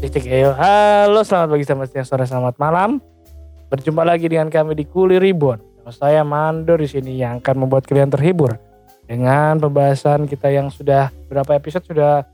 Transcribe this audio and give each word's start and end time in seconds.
Cek 0.00 0.16
cek. 0.16 0.56
Halo, 0.56 1.20
selamat 1.20 1.48
pagi, 1.52 1.64
selamat 1.68 1.88
siang, 1.92 2.08
sore, 2.08 2.24
selamat 2.24 2.56
malam. 2.56 3.04
Berjumpa 3.68 4.00
lagi 4.00 4.32
dengan 4.32 4.48
kami 4.48 4.72
di 4.72 4.88
Kuli 4.88 5.20
Ribon. 5.20 5.60
Saya 5.92 6.24
Mando 6.24 6.72
di 6.72 6.88
sini 6.88 7.20
yang 7.20 7.44
akan 7.44 7.68
membuat 7.68 7.84
kalian 7.84 8.08
terhibur 8.08 8.56
dengan 9.04 9.60
pembahasan 9.60 10.24
kita 10.24 10.48
yang 10.48 10.72
sudah 10.72 11.12
berapa 11.28 11.52
episode 11.52 11.84
sudah 11.84 12.24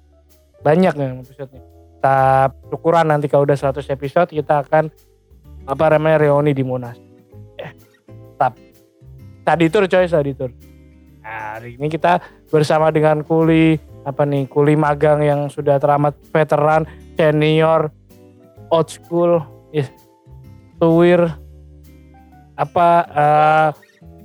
banyak 0.62 0.94
nih 0.94 1.26
episodenya. 1.26 1.62
Kita 1.98 2.18
ukuran 2.70 3.10
nanti 3.10 3.26
kalau 3.26 3.42
udah 3.42 3.58
100 3.58 3.82
episode 3.90 4.30
kita 4.30 4.62
akan 4.62 4.86
apa 5.66 5.84
namanya 5.98 6.22
reuni 6.22 6.54
di 6.54 6.62
Monas. 6.62 6.94
Eh, 7.58 7.74
tetap. 7.74 8.54
Tadi 9.42 9.66
tur 9.66 9.90
coy, 9.90 10.06
tadi 10.06 10.38
tur. 10.38 10.54
Nah, 11.18 11.58
hari 11.58 11.74
ini 11.74 11.90
kita 11.90 12.22
bersama 12.46 12.94
dengan 12.94 13.26
kuli 13.26 13.74
apa 14.06 14.22
nih 14.22 14.46
kuli 14.46 14.78
magang 14.78 15.18
yang 15.26 15.50
sudah 15.50 15.82
teramat 15.82 16.14
veteran 16.30 16.86
senior 17.16 17.88
old 18.70 18.88
school 18.92 19.40
yes, 19.72 19.88
tuwir 20.78 21.32
apa 22.56 22.88
eh, 23.08 23.68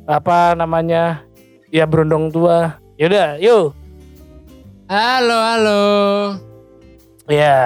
apa 0.08 0.38
namanya 0.56 1.24
ya 1.72 1.88
berondong 1.88 2.32
tua 2.32 2.78
yaudah 3.00 3.40
yuk 3.40 3.74
Halo, 4.92 5.40
halo. 5.40 5.84
ya 7.32 7.64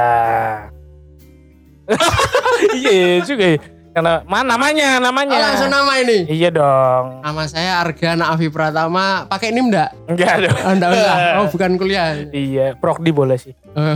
iya 2.78 3.18
juga 3.26 3.58
ya. 3.58 3.60
Karena 3.96 4.20
mana 4.22 4.44
namanya 4.52 4.90
Oh, 4.94 5.02
namanya 5.02 5.38
langsung 5.42 5.72
nama 5.72 5.94
ini. 5.98 6.28
iya 6.28 6.52
dong 6.52 7.24
Nama 7.24 7.44
saya 7.48 7.80
Argana 7.80 8.28
Afi 8.28 8.48
Pratama. 8.48 9.24
Pakai 9.26 9.50
NIM 9.50 9.72
enggak? 9.72 9.96
enggak 10.06 10.34
dong 10.44 10.58
Oh, 10.60 10.72
enggak 10.74 10.90
usah. 10.92 11.16
Oh, 11.38 11.46
bukan 11.48 11.72
kuliah. 11.76 12.12
iya 12.28 12.76
prokdi 12.76 13.10
boleh 13.10 13.38
sih 13.38 13.56
Oh, 13.72 13.96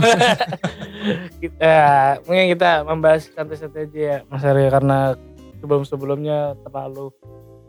kita 1.38 1.74
mungkin 2.24 2.46
kita 2.50 2.70
membahas 2.82 3.28
santai-santai 3.28 3.84
aja 3.84 4.00
ya 4.00 4.16
Mas 4.26 4.40
Arya 4.40 4.68
karena 4.70 4.98
sebelum-sebelumnya 5.58 6.38
terlalu 6.62 7.12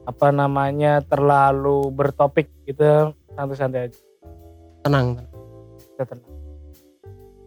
apa 0.02 0.28
namanya 0.30 1.00
terlalu 1.02 1.88
bertopik 1.90 2.48
gitu 2.64 3.12
santai-santai 3.30 3.88
aja 3.88 4.00
tenang. 4.82 5.20
kita 5.94 6.04
tenang 6.09 6.32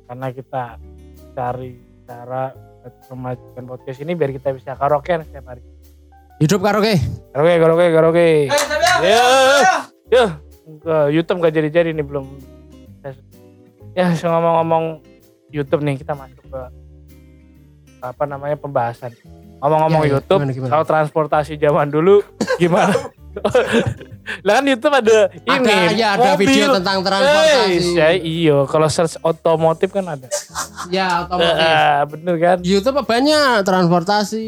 karena 0.04 0.26
kita 0.30 0.64
cari 1.32 1.72
cara 2.04 2.52
memajukan 3.10 3.64
podcast 3.66 3.98
ini 3.98 4.12
biar 4.12 4.30
kita 4.30 4.52
bisa 4.52 4.72
karaokean 4.72 5.22
setiap 5.22 5.44
hari. 5.46 5.62
Hidup 6.36 6.60
karaoke. 6.60 6.98
karaoke 7.30 7.54
karaoke 7.58 7.86
karaoke. 7.90 8.28
Yo 9.00 9.22
yo 10.10 10.24
ke 10.80 10.96
YouTube 11.10 11.40
gak 11.40 11.54
jadi-jadi 11.54 11.92
nih 11.92 12.02
belum. 12.02 12.26
Ya 13.94 14.10
so 14.12 14.26
ngomong-ngomong 14.26 15.00
YouTube 15.48 15.80
nih 15.80 15.94
kita 15.96 16.12
masuk 16.12 16.42
ke 16.42 16.60
apa 18.00 18.24
namanya 18.26 18.56
pembahasan. 18.56 19.14
Ngomong-ngomong 19.62 20.02
Ya, 20.02 20.08
ya, 20.08 20.12
YouTube 20.14 20.40
gimana, 20.42 20.52
gimana? 20.52 20.70
kalau 20.70 20.84
transportasi 20.84 21.52
zaman 21.56 21.88
dulu 21.88 22.20
gimana 22.56 22.92
lah 24.46 24.52
kan 24.54 24.64
YouTube 24.64 24.94
ada 24.94 25.18
ini 25.34 25.58
Ada 25.60 25.74
ya 25.92 26.08
ada 26.14 26.28
mobil. 26.32 26.46
video 26.46 26.66
tentang 26.72 26.98
transportasi. 27.00 27.60
Eh, 27.60 27.92
ya, 27.92 28.08
iyo 28.14 28.58
kalau 28.64 28.86
search 28.86 29.18
otomotif 29.20 29.90
kan 29.90 30.06
ada 30.06 30.28
Ya, 30.86 31.22
otomotif. 31.22 31.60
Eh, 31.60 31.98
bener 32.08 32.34
kan 32.36 32.56
YouTube 32.60 32.98
banyak 33.00 33.60
transportasi. 33.60 34.46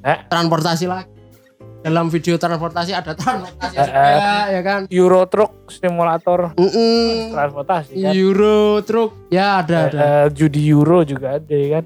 Eh? 0.00 0.18
Transportasi 0.24 0.86
lagi. 0.86 1.10
Dalam 1.78 2.06
video 2.06 2.34
transportasi 2.34 2.90
ada 2.90 3.14
transportasi 3.14 3.74
Eh, 3.74 3.84
juga, 3.84 4.50
ya 4.50 4.60
kan? 4.60 4.80
Euro 4.88 5.22
Truck 5.24 5.52
Simulator 5.68 6.50
Mm-mm. 6.52 7.30
transportasi 7.30 7.92
kan 7.96 8.12
Euro 8.12 8.58
truk. 8.82 9.10
Ya, 9.28 9.58
ada 9.58 9.76
ada. 9.86 9.98
Eh, 9.98 10.26
judi 10.32 10.66
Euro 10.68 11.02
juga 11.02 11.38
ada 11.38 11.50
ya 11.50 11.68
kan 11.74 11.84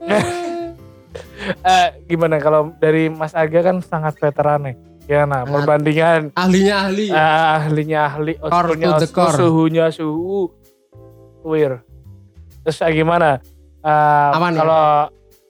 Eh, 1.52 1.88
gimana 2.06 2.36
kalau 2.36 2.72
dari 2.76 3.06
Mas 3.06 3.32
Aga 3.32 3.60
kan 3.62 3.76
sangat 3.80 4.16
veteran 4.16 4.62
nih 4.62 4.76
ya 5.06 5.24
nah 5.24 5.42
Sangat. 5.42 5.52
perbandingan 5.56 6.20
Ahlinya 6.32 6.76
ahli. 6.84 7.06
eh, 7.08 7.18
ahlinya 7.58 8.00
ahli 8.06 8.32
suhunya 9.32 9.86
suhu 9.88 10.50
weird 11.42 11.82
terus 12.62 12.78
eh, 12.78 12.92
gimana 12.92 13.40
Eh, 13.80 14.30
Aman 14.30 14.52
ya? 14.52 14.60
kalau 14.60 14.82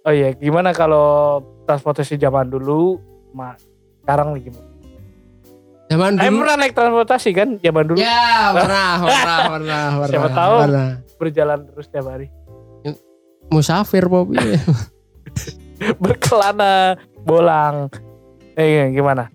oh 0.01 0.13
iya 0.13 0.31
gimana 0.33 0.71
kalau 0.71 1.07
transportasi 1.65 2.15
zaman 2.15 2.47
dulu 2.47 2.95
ma 3.31 3.59
sekarang 4.01 4.33
nih 4.33 4.49
gimana 4.49 4.69
Zaman 5.91 6.13
Eh, 6.15 6.23
dulu. 6.25 6.39
pernah 6.39 6.55
naik 6.57 6.73
transportasi 6.73 7.31
kan 7.33 7.49
zaman 7.59 7.85
dulu 7.85 7.99
Ya, 7.99 8.55
pernah, 8.55 8.89
pernah, 9.03 9.39
pernah, 9.51 9.83
pernah. 9.99 10.07
Siapa 10.07 10.29
tahu. 10.31 10.57
Pernah. 10.63 10.89
berjalan 11.19 11.59
terus 11.67 11.87
tiap 11.87 12.07
hari 12.07 12.27
Musafir, 13.51 14.07
Bobi. 14.07 14.39
berkelana 16.03 16.97
bolang 17.21 17.89
eh 18.55 18.91
gimana 18.91 19.29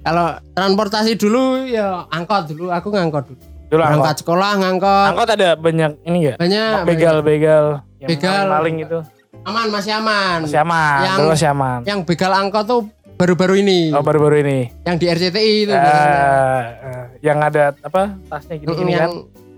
Kalau 0.00 0.38
transportasi 0.50 1.14
dulu 1.14 1.66
ya 1.66 2.06
angkot 2.06 2.46
dulu, 2.48 2.70
aku 2.70 2.88
ngangkot 2.88 3.26
dulu. 3.26 3.38
dulu 3.66 3.82
angkot 3.82 3.98
Angkot 3.98 4.16
sekolah 4.22 4.50
ngangkot. 4.56 5.06
angkot 5.10 5.28
ada 5.28 5.48
banyak 5.54 5.92
ini 6.04 6.18
ya 6.24 6.34
Banyak. 6.36 6.86
begal 6.86 7.16
begal 7.20 7.64
yang 7.98 8.08
Begal. 8.08 8.44
maling 8.46 8.76
itu. 8.80 8.98
Aman, 9.42 9.66
masih 9.68 9.92
aman. 9.94 10.38
masih 10.42 10.60
aman 10.60 10.98
Yang- 11.02 11.18
dulu 11.18 11.28
masih 11.28 11.48
aman 11.48 11.78
Yang 11.82 12.00
begal 12.04 12.32
angkot 12.32 12.64
tuh 12.64 12.82
baru-baru 13.16 13.54
ini. 13.58 13.90
oh 13.90 14.00
baru-baru 14.00 14.36
ini 14.40 14.58
Yang 14.82 14.96
di 14.96 15.06
RCTI 15.08 15.54
itu. 15.60 15.74
Biasanya. 15.74 16.22
eh, 16.22 17.04
yang 17.20 17.38
ada 17.40 17.62
apa 17.76 18.02
tasnya 18.28 18.54
gini 18.56 18.70
gini 18.76 18.92
yang 18.92 19.10
kan 19.10 19.12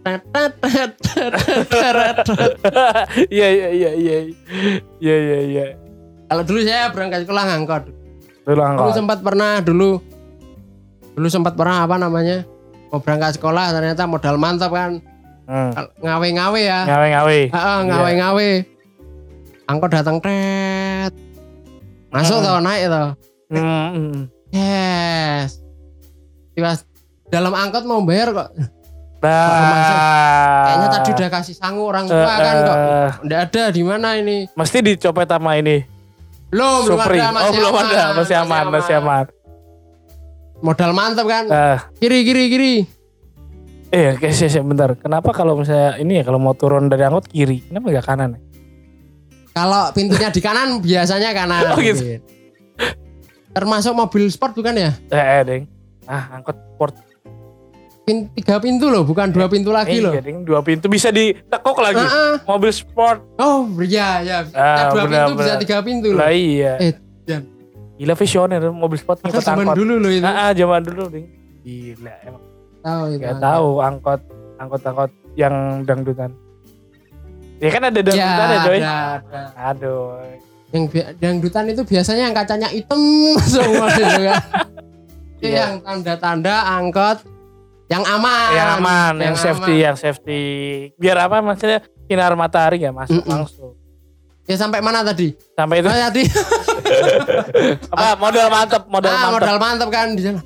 iya 3.29 3.49
iya 3.51 3.69
iya 3.69 3.91
iya 3.93 4.19
iya 4.99 5.17
iya 5.19 5.39
iya 5.45 5.67
Kalau 6.29 6.43
dulu 6.45 6.61
saya 6.61 6.93
berangkat 6.93 7.25
sekolah 7.25 7.45
ngangkot. 7.47 7.85
dulu 8.49 8.91
sempat 8.91 9.21
pernah 9.21 9.61
dulu 9.61 10.01
dulu 11.13 11.29
sempat 11.29 11.53
pernah 11.53 11.85
apa 11.85 11.97
namanya? 11.97 12.45
Mau 12.89 13.01
berangkat 13.01 13.37
sekolah 13.37 13.73
ternyata 13.73 14.05
modal 14.05 14.37
mantap 14.37 14.71
kan. 14.71 15.01
hmm. 15.45 15.71
Ngawe-ngawe 16.01 16.61
ya. 16.61 16.81
ngawe 16.85 17.07
ngawe 17.11 17.39
Heeh, 17.49 17.79
ngawe-ngawe. 17.85 18.51
Angkot 19.67 19.91
datang 19.91 20.17
tet. 20.19 21.13
Masuk 22.09 22.41
Hmm. 22.41 22.47
toh, 22.47 22.59
naik 22.63 22.85
toh. 22.87 23.09
hmm, 23.53 23.89
hmm. 23.93 24.19
Yes. 24.49 25.61
Tiba 26.55 26.73
dalam 27.29 27.53
angkot 27.53 27.85
mau 27.85 28.01
bayar 28.01 28.33
kok. 28.33 28.49
Nah, 29.19 30.63
Kayaknya 30.65 30.89
tadi 30.89 31.11
udah 31.11 31.29
kasih 31.29 31.53
sangu 31.53 31.83
orang 31.85 32.07
tua 32.07 32.33
kan 32.33 32.57
kok. 32.57 32.77
Udah 33.27 33.39
ada 33.43 33.65
di 33.69 33.83
mana 33.83 34.15
ini? 34.15 34.47
mesti 34.51 34.79
dicopet 34.79 35.27
sama 35.27 35.59
ini 35.59 35.85
Belum, 36.49 36.89
belum 36.89 36.97
Supri. 36.97 37.19
ada, 37.21 37.29
oh 37.29 37.33
masih 37.35 37.53
belum 37.55 37.71
aman, 37.71 37.85
ada, 37.87 38.05
masih 38.17 38.37
aman, 38.37 38.65
masih 38.73 38.95
aman. 38.97 39.25
Modal 40.59 40.91
mantap 40.91 41.27
kan. 41.29 41.45
Eh, 41.45 41.79
Kiri, 41.99 42.19
kiri, 42.25 42.45
kiri. 42.49 42.75
eh, 43.91 44.17
oke, 44.17 44.29
sih, 44.33 44.49
sih, 44.49 44.61
bentar. 44.61 44.97
Kenapa 44.97 45.31
kalau 45.31 45.55
misalnya 45.55 45.97
ini 45.97 46.19
ya 46.19 46.25
kalau 46.25 46.37
mau 46.37 46.53
turun 46.53 46.89
dari 46.89 47.05
angkot 47.05 47.29
kiri, 47.29 47.63
kenapa 47.63 47.93
gak 47.95 48.07
kanan? 48.07 48.29
ya? 48.35 48.41
Kalau 49.53 49.93
pintunya 49.93 50.29
di 50.29 50.41
kanan 50.41 50.69
biasanya 50.79 51.31
kanan. 51.33 51.63
Oh, 51.69 51.79
gitu. 51.79 52.21
Termasuk 53.51 53.93
mobil 53.93 54.29
sport 54.29 54.55
bukan 54.55 54.75
ya? 54.77 54.91
Eh, 55.09 55.19
eh, 55.19 55.43
deng. 55.43 55.63
Ah, 56.05 56.33
angkot 56.33 56.57
sport. 56.75 56.95
Pin, 58.09 58.19
tiga 58.33 58.57
pintu 58.57 58.89
loh, 58.89 59.05
bukan 59.05 59.29
dua 59.29 59.47
pintu 59.47 59.69
lagi 59.69 60.01
loh. 60.01 60.11
Iya, 60.11 60.21
deng, 60.21 60.41
dua 60.43 60.61
pintu 60.61 60.89
bisa 60.89 61.09
ditekuk 61.09 61.77
lagi. 61.77 62.01
Ah. 62.01 62.41
Mobil 62.43 62.73
sport. 62.73 63.21
Oh 63.37 63.69
iya 63.79 64.21
ya. 64.21 64.39
Ah, 64.51 64.65
Yang 64.81 64.89
dua 64.89 65.03
benar, 65.05 65.13
pintu 65.21 65.33
bisa 65.37 65.45
benar. 65.51 65.61
tiga 65.61 65.77
pintu 65.79 66.09
loh. 66.09 66.19
Lah 66.19 66.31
iya. 66.31 66.73
Eh, 66.79 66.93
Jan. 67.23 67.43
Gila 67.95 68.15
visioner 68.15 68.63
mobil 68.67 68.97
sport 68.97 69.21
ngikut 69.21 69.43
zaman 69.43 69.63
angkot. 69.63 69.77
dulu 69.77 69.95
loh 69.99 70.09
itu. 70.09 70.23
Ah, 70.23 70.41
ah, 70.41 70.51
zaman 70.51 70.81
dulu, 70.83 71.03
deng. 71.09 71.27
Gila, 71.61 72.15
emang 72.23 72.43
Tahu 72.79 73.03
itu. 73.11 73.21
gak 73.21 73.37
tahu 73.39 73.69
angkot 73.79 74.21
angkot-angkot 74.57 75.11
yang 75.35 75.55
dangdutan. 75.83 76.31
Ya 77.59 77.69
kan 77.69 77.83
ada 77.85 78.01
dangdutan 78.01 78.47
ya, 78.47 78.59
coy. 78.61 78.79
ada, 78.79 78.95
ada. 79.19 79.41
Aduh. 79.69 80.15
Yang 80.69 80.85
dangdutan 81.17 81.65
itu 81.67 81.83
biasanya 81.83 82.23
yang 82.25 82.35
kacanya 82.35 82.69
hitam 82.69 83.01
semua 83.53 83.87
gitu 83.93 84.17
kan. 84.23 84.37
Itu 85.37 85.47
Iya. 85.49 85.55
yang 85.61 85.75
tanda-tanda 85.81 86.55
angkot 86.73 87.19
yang 87.89 88.05
aman. 88.05 88.49
yang 88.53 88.69
aman, 88.77 89.13
yang, 89.17 89.35
safety, 89.35 89.75
aman. 89.75 89.85
yang 89.85 89.97
safety. 89.97 90.43
Biar 90.95 91.17
apa 91.19 91.41
maksudnya 91.41 91.81
sinar 92.05 92.33
matahari 92.33 92.81
ya 92.81 92.93
masuk 92.93 93.17
Mm-mm. 93.19 93.33
langsung. 93.33 93.73
Ya 94.45 94.57
sampai 94.57 94.81
mana 94.81 95.01
tadi? 95.03 95.37
Sampai 95.53 95.81
itu 95.81 95.89
Oh, 95.89 95.93
tadi. 95.93 96.23
apa 97.93 98.07
modal 98.17 98.49
mantap, 98.49 98.83
modal 98.87 99.09
ah, 99.09 99.17
mantap. 99.19 99.33
modal 99.37 99.57
mantap 99.59 99.89
kan 99.89 100.09
di 100.13 100.23
sana. 100.23 100.41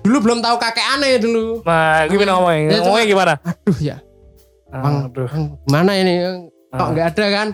Dulu 0.00 0.16
belum 0.18 0.38
tahu 0.40 0.56
kakek 0.56 0.86
aneh 0.96 1.16
dulu. 1.16 1.60
Nah, 1.60 2.08
gimana 2.08 2.30
ngomongnya? 2.34 2.60
Ya, 2.66 2.78
ngomongnya 2.80 3.06
gimana? 3.06 3.34
Aduh 3.40 3.78
ya, 3.78 3.96
Bang, 4.66 4.96
Aduh. 5.06 5.28
Bang, 5.28 5.44
gimana 5.60 5.92
ini? 5.94 6.14
Kok 6.70 6.76
Ah. 6.76 6.88
nggak 6.88 7.06
ada 7.10 7.26
kan? 7.30 7.48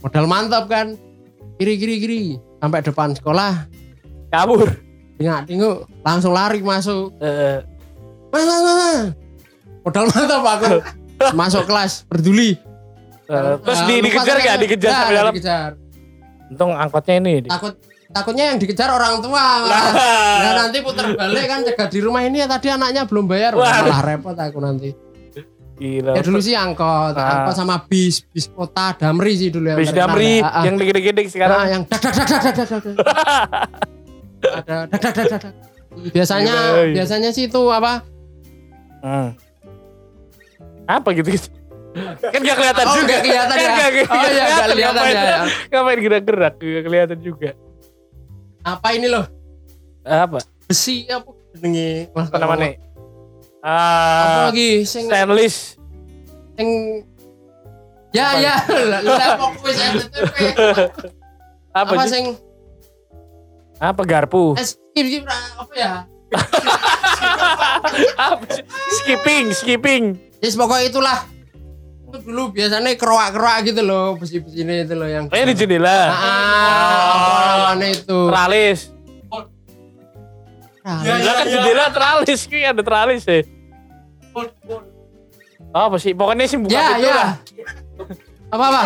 Modal 0.00 0.26
mantap 0.26 0.64
kan? 0.66 0.86
Kiri 1.54 1.74
kiri 1.78 1.94
kiri 1.98 2.20
sampai 2.58 2.78
depan 2.78 3.10
sekolah. 3.10 3.66
Kabur. 4.28 4.70
Tengok 5.14 5.40
tengok 5.46 5.76
langsung 6.02 6.32
lari 6.32 6.58
masuk. 6.58 7.14
Eh, 7.18 7.62
Mas, 8.28 8.42
mas, 8.42 8.62
mas. 8.62 8.98
Modal 9.80 10.04
mantap 10.10 10.42
aku. 10.42 10.70
masuk 11.38 11.62
kelas 11.64 12.02
peduli. 12.04 12.58
Eh, 13.24 13.54
terus 13.56 13.78
Nah, 13.78 13.86
di, 13.86 13.94
lupa 13.96 14.06
dikejar 14.10 14.36
gak? 14.36 14.56
Dikejar 14.58 14.90
Nah, 14.90 14.98
sampai 14.98 15.14
dalam? 15.14 15.32
Dikejar. 15.32 15.70
Untung 16.50 16.70
angkotnya 16.74 17.14
ini. 17.16 17.32
Takut 17.46 17.74
takutnya 18.10 18.44
yang 18.52 18.58
dikejar 18.58 18.90
orang 18.90 19.22
tua. 19.22 19.46
Nah. 19.64 19.86
Nah, 20.42 20.52
nanti 20.60 20.82
putar 20.82 21.08
balik 21.08 21.46
kan 21.46 21.62
cegat 21.62 21.88
di 21.88 22.00
rumah 22.02 22.20
ini 22.20 22.42
ya 22.42 22.46
tadi 22.46 22.68
anaknya 22.68 23.06
belum 23.06 23.24
bayar. 23.24 23.54
Wah. 23.54 23.86
Malah 23.86 24.02
repot 24.02 24.34
aku 24.34 24.58
nanti. 24.58 24.90
Gila. 25.74 26.14
Ya 26.14 26.22
dulu 26.22 26.38
sih 26.38 26.54
angkot, 26.54 27.18
Ah. 27.18 27.42
angkot 27.42 27.54
sama 27.54 27.82
bis, 27.86 28.22
bis 28.30 28.46
kota 28.46 28.94
Damri 28.94 29.34
sih 29.34 29.50
dulu 29.50 29.74
yang 29.74 29.78
Bis 29.78 29.90
Damri 29.90 30.38
ya. 30.38 30.46
Ah, 30.46 30.62
yang 30.62 30.78
gede-gede 30.78 31.22
sekarang. 31.26 31.58
Nah, 31.58 31.66
yang 31.66 31.82
dak 31.86 31.98
dak 31.98 32.14
dak 32.14 32.28
dak 32.30 32.54
dak 32.54 32.66
dak. 32.78 32.82
Ada 34.44 34.76
dak 34.90 35.00
dak 35.14 35.26
dak. 35.30 35.54
Biasanya 36.10 36.54
Gila, 36.54 36.82
iya. 36.84 36.94
biasanya 36.98 37.30
sih 37.30 37.46
itu 37.46 37.62
apa? 37.70 38.02
Hmm. 39.00 39.30
Apa 40.84 41.14
gitu 41.14 41.30
gitu? 41.30 41.48
kan 41.94 42.40
gak 42.42 42.56
kelihatan 42.58 42.84
Oh, 42.90 42.94
juga. 42.98 43.06
nggak 43.06 43.22
kelihatan 43.22 43.54
kan 43.54 43.62
ya? 43.62 43.70
Gak, 43.70 44.06
Oh, 44.10 44.24
iya, 44.26 44.44
nggak 44.44 44.68
kelihatan 44.74 44.98
ngapain, 44.98 45.14
ya, 45.14 45.22
ya. 45.22 45.42
Ngapain 45.70 45.98
gerak-gerak? 46.02 46.54
Gak 46.58 46.82
kelihatan 46.84 47.18
juga. 47.22 47.50
Apa 48.66 48.88
ini 48.92 49.06
loh? 49.06 49.24
Apa? 50.02 50.42
Besi 50.66 51.06
apa? 51.06 51.30
Wah, 52.10 52.26
Apa 52.26 52.36
namanya? 52.36 52.74
Apa 53.62 53.64
Ah, 53.64 54.44
lagi? 54.50 54.82
Sing 54.84 55.06
stainless. 55.06 55.78
sing 56.58 56.68
Ya 58.10 58.26
Apa? 58.30 58.42
ya, 58.42 58.54
lah 58.90 59.00
kuis 59.58 59.78
STP. 59.98 60.34
Apa, 61.70 61.94
Apa 61.94 62.04
sing 62.06 62.34
Apa 63.78 64.02
garpu? 64.06 64.54
ini 64.94 65.18
apa 65.26 65.74
ya? 65.74 65.92
apa 68.18 68.44
sih? 68.50 68.64
Skipping, 69.02 69.44
skipping. 69.52 70.02
Yes 70.38 70.54
pokoknya 70.54 70.84
itulah. 70.88 71.18
Itu 72.10 72.22
dulu 72.22 72.54
biasanya 72.54 72.94
keroak-keroak 72.94 73.58
gitu 73.66 73.82
loh, 73.82 74.14
besi-besi 74.14 74.62
ini 74.62 74.86
itu 74.86 74.94
loh 74.94 75.08
yang. 75.10 75.26
Kayaknya 75.26 75.46
di 75.50 75.56
jendela. 75.58 75.90
Ah, 75.90 76.10
apa 76.14 77.40
namanya 77.74 77.90
itu? 77.90 78.18
Teralis. 78.30 78.80
Ah, 80.84 81.00
Lah 81.00 81.34
kan 81.40 81.46
jendela 81.48 81.84
teralis, 81.90 82.40
kayak 82.44 82.68
ada 82.76 82.82
teralis 82.84 83.22
ya. 83.24 83.40
Apa 85.74 85.96
sih? 85.98 86.14
Pokoknya 86.14 86.46
sih 86.46 86.58
buka 86.60 86.70
Ya, 86.70 86.86
pintu 86.94 87.02
ya. 87.02 87.14
lah. 87.14 87.30
Apa 88.54 88.64
apa? 88.70 88.80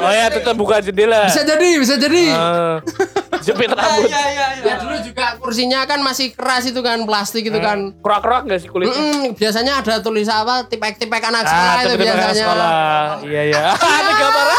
Oh 0.00 0.08
ya, 0.08 0.32
tetap 0.32 0.56
buka 0.56 0.80
jendela. 0.80 1.28
Bisa 1.28 1.44
jadi, 1.44 1.68
bisa 1.76 1.94
jadi. 1.94 2.22
Eh, 2.32 2.76
jepit 3.44 3.68
rambut. 3.68 4.08
Ya 4.60 4.74
dulu 4.80 4.96
juga 5.04 5.36
kursinya 5.36 5.84
kan 5.84 6.00
masih 6.00 6.32
keras 6.32 6.64
itu 6.64 6.80
kan, 6.80 7.04
plastik 7.04 7.44
itu 7.44 7.60
kan. 7.60 7.92
Kerak-kerak 8.00 8.48
gak 8.48 8.58
sih 8.58 8.68
kulitnya? 8.68 8.96
Mm-mm, 8.96 9.36
biasanya 9.36 9.72
ada 9.78 10.00
tulisan 10.00 10.40
apa 10.40 10.64
tipek-tipek 10.64 11.20
anak 11.20 11.44
sekolah 11.44 11.68
Ah, 11.68 11.76
itu 11.76 11.88
teman-teman 11.90 12.16
biasanya. 12.16 12.40
sekolah. 12.40 12.72
Iya, 13.22 13.42
iya. 13.44 13.62
Ada 14.00 14.12
gambar. 14.14 14.46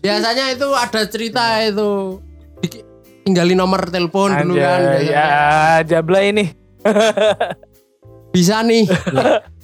Biasanya 0.00 0.44
itu 0.52 0.68
ada 0.70 1.02
cerita 1.06 1.44
itu. 1.60 2.20
Tinggalin 3.24 3.56
nomor 3.56 3.84
telepon 3.88 4.30
dulu 4.32 4.54
kan. 4.56 4.80
Ya, 5.02 5.28
jabla 5.82 6.20
ini. 6.22 6.54
Bisa 8.30 8.62
nih. 8.62 8.86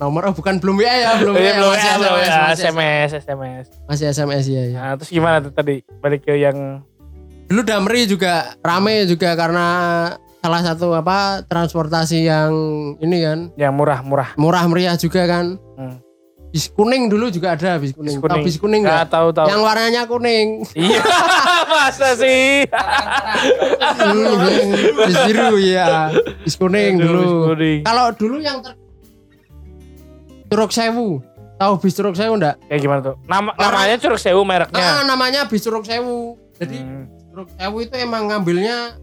nomor 0.03 0.31
oh 0.31 0.35
bukan 0.35 0.59
belum 0.59 0.83
ya 0.83 0.93
ya, 0.99 1.11
belum 1.23 1.35
ya, 1.39 1.53
belum 1.57 1.71
masih 1.73 1.89
ya, 1.89 1.95
SMS, 1.95 2.27
ya. 2.27 2.43
masih 2.43 2.67
SMS, 2.67 3.11
SMS. 3.23 3.65
Masih 3.87 4.05
SMS 4.11 4.45
ya 4.51 4.63
ya. 4.67 4.79
Nah, 4.83 4.95
terus 4.99 5.11
gimana 5.15 5.37
tuh 5.39 5.53
tadi? 5.55 5.81
Balik 6.03 6.27
ke 6.27 6.35
yang 6.35 6.83
Dulu 7.47 7.63
Damri 7.63 8.11
juga 8.11 8.59
rame 8.59 9.07
juga 9.07 9.39
karena 9.39 9.67
salah 10.43 10.63
satu 10.67 10.99
apa 10.99 11.47
transportasi 11.47 12.27
yang 12.27 12.51
ini 12.99 13.23
kan 13.23 13.39
yang 13.55 13.75
murah-murah. 13.75 14.35
murah 14.35 14.67
meriah 14.67 14.99
juga 14.99 15.31
kan. 15.31 15.55
Hmm. 15.79 16.03
Bis 16.57 16.73
kuning 16.73 17.13
dulu 17.13 17.29
juga 17.29 17.53
ada 17.53 17.77
bis 17.77 17.93
kuning. 17.93 18.17
Bis 18.17 18.25
Tahu 18.25 18.33
kuning. 18.33 18.45
bis 18.49 18.57
kuning 18.57 18.81
Nggak 18.81 18.97
nggak? 18.97 19.13
tahu 19.13 19.29
tahu. 19.29 19.47
Yang 19.53 19.61
warnanya 19.61 20.03
kuning. 20.09 20.49
Iya, 20.73 21.03
masa 21.69 22.17
sih? 22.17 22.65
Hmm, 23.93 24.73
bis 24.97 25.17
biru 25.29 25.61
ya. 25.61 26.09
Bis 26.41 26.57
kuning 26.57 26.97
bis 26.97 27.05
dulu. 27.05 27.53
kuning. 27.53 27.85
Kalau 27.85 28.09
dulu 28.11 28.41
yang 28.41 28.65
ter 28.65 28.73
Curug 30.47 30.73
Sewu. 30.73 31.21
Tahu 31.57 31.73
bis 31.77 31.93
Curug 31.93 32.17
Sewu 32.17 32.41
enggak? 32.41 32.57
Kayak 32.65 32.81
gimana 32.81 33.01
tuh? 33.05 33.15
Nama 33.27 33.51
namanya 33.53 33.97
Curug 34.01 34.17
Sewu 34.17 34.41
mereknya. 34.41 34.81
Ah, 34.81 35.03
namanya 35.05 35.45
bis 35.45 35.61
Curug 35.61 35.85
Sewu. 35.85 36.41
Jadi 36.57 36.79
Hmm. 36.81 37.05
Curug 37.29 37.53
Sewu 37.53 37.77
itu 37.83 37.95
emang 37.97 38.33
ngambilnya 38.33 38.97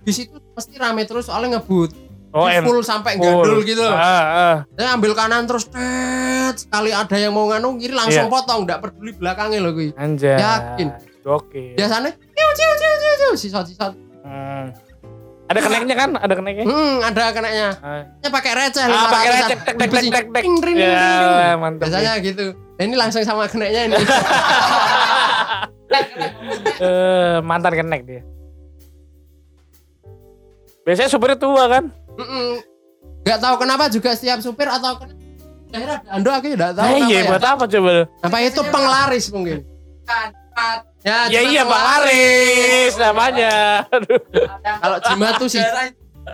bis 0.00 0.16
itu 0.16 0.40
pasti 0.54 0.80
rame 0.80 1.04
terus 1.04 1.28
soalnya 1.28 1.60
ngebut. 1.60 1.92
Oh, 2.36 2.44
full 2.44 2.84
sampai 2.84 3.16
gandul 3.16 3.64
gitu. 3.64 3.80
Ah, 3.82 3.96
ah. 3.96 4.56
Saya 4.70 4.92
ambil 4.92 5.16
kanan 5.16 5.48
terus 5.48 5.64
tet, 5.66 6.54
sekali 6.58 6.92
ada 6.92 7.16
yang 7.16 7.32
mau 7.32 7.48
nganu 7.48 7.80
kiri 7.80 7.96
langsung 7.96 8.28
Iya. 8.28 8.30
potong, 8.30 8.60
enggak 8.62 8.84
peduli 8.84 9.10
belakangnya 9.10 9.58
loh 9.58 9.72
gue. 9.72 9.96
Anjay. 9.96 10.36
Yakin. 10.36 10.88
Oke. 11.24 11.72
Biasanya 11.74 12.12
ciu 12.12 12.48
ciu 12.52 12.70
ciu 12.76 12.92
ciu 12.94 13.12
ciu 13.16 13.30
sisot 13.34 13.64
sisot. 13.64 13.92
Hmm. 14.20 14.68
Ada 15.46 15.58
keneknya 15.60 15.94
kan? 15.94 16.10
Ada 16.12 16.34
keneknya? 16.34 16.64
Hmm, 16.66 16.96
ada 17.00 17.24
kenanya. 17.30 17.68
Ah, 17.78 18.02
Ya 18.20 18.28
pakai 18.28 18.52
receh 18.52 18.82
Ah, 18.82 18.90
pakai 19.06 19.24
500-an. 19.24 19.30
receh, 19.32 19.46
tek, 19.56 19.60
tek, 19.64 19.76
tek, 19.88 20.04
tek, 20.04 20.26
tek. 20.28 20.42
Ring, 20.42 20.56
ring, 20.60 20.76
Ya, 20.76 21.54
mantap. 21.56 21.86
Biasanya 21.86 22.12
gitu. 22.20 22.46
Nah, 22.52 22.82
ini 22.82 22.94
langsung 22.94 23.22
sama 23.22 23.46
keneknya 23.46 23.82
ini. 23.86 23.96
Eh, 26.76 27.36
mantan 27.40 27.72
kenek 27.72 28.02
dia. 28.04 28.22
Biasanya 30.82 31.08
supirnya 31.08 31.34
tua 31.34 31.66
kan? 31.66 31.84
Mm-mm. 32.16 32.48
Gak 33.22 33.38
tahu 33.38 33.54
kenapa 33.58 33.86
juga 33.86 34.12
setiap 34.12 34.38
supir 34.38 34.66
atau 34.66 34.96
ken- 34.96 35.16
daerah 35.68 35.98
Ando 36.08 36.30
aku 36.30 36.46
tidak 36.48 36.72
tahu 36.72 36.86
Eh, 36.86 36.94
kenapa 36.94 37.08
iya, 37.08 37.18
ya. 37.18 37.28
buat 37.28 37.44
apa 37.44 37.64
coba? 37.66 37.92
Apa 38.22 38.36
itu 38.40 38.60
penglaris 38.66 39.26
mungkin? 39.30 39.58
Ya, 41.02 41.28
Ya 41.28 41.38
cuma 41.38 41.50
iya 41.52 41.62
Bang 41.62 41.84
Laris 41.84 42.92
namanya. 42.96 43.54
Aduh. 43.86 44.18
Kalau 44.56 44.98
jimat 45.04 45.32
tuh 45.36 45.48
sih 45.48 45.62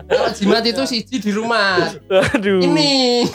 kalau 0.03 0.29
jimat 0.31 0.63
itu 0.63 0.81
siji 0.85 1.17
di 1.19 1.29
rumah. 1.29 1.93
Aduh. 2.33 2.61
Ini. 2.61 3.27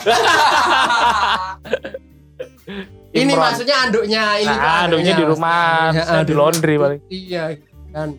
ini 3.11 3.25
Imron. 3.25 3.41
maksudnya 3.41 3.75
anduknya 3.81 4.23
ini 4.37 4.49
Nah, 4.49 4.85
anduknya 4.85 5.13
di 5.15 5.23
rumah, 5.23 5.89
Ya, 5.89 6.03
bisa 6.05 6.21
di 6.21 6.33
laundry 6.33 6.75
paling. 6.77 6.99
Iya, 7.07 7.43
kan. 7.89 8.09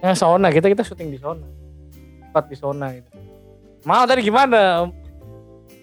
Ya 0.00 0.12
sauna 0.20 0.48
kita 0.48 0.70
kita 0.70 0.82
syuting 0.82 1.10
di 1.10 1.18
sauna. 1.18 1.46
Tempat 2.30 2.44
di 2.50 2.56
sauna 2.56 2.86
gitu. 2.94 3.08
Mau 3.84 4.02
tadi 4.04 4.20
gimana? 4.22 4.88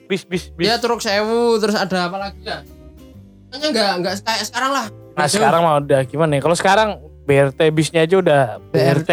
Bis 0.07 0.27
bis 0.27 0.51
bis. 0.51 0.67
Ya 0.67 0.75
truk 0.77 0.99
sewu 0.99 1.55
terus 1.57 1.75
ada 1.75 2.09
apa 2.09 2.17
lagi 2.17 2.41
ya? 2.43 2.65
Kayaknya 3.51 3.67
enggak 3.71 3.91
enggak 3.99 4.13
kayak 4.23 4.43
sekarang 4.47 4.71
lah. 4.71 4.85
nah 5.11 5.27
sekarang 5.27 5.61
mah 5.61 5.75
udah 5.83 6.01
gimana 6.07 6.39
ya? 6.39 6.41
Kalau 6.41 6.55
sekarang 6.55 6.89
BRT 7.21 7.59
bisnya 7.71 8.07
aja 8.07 8.15
udah 8.17 8.43
BRT, 8.71 9.11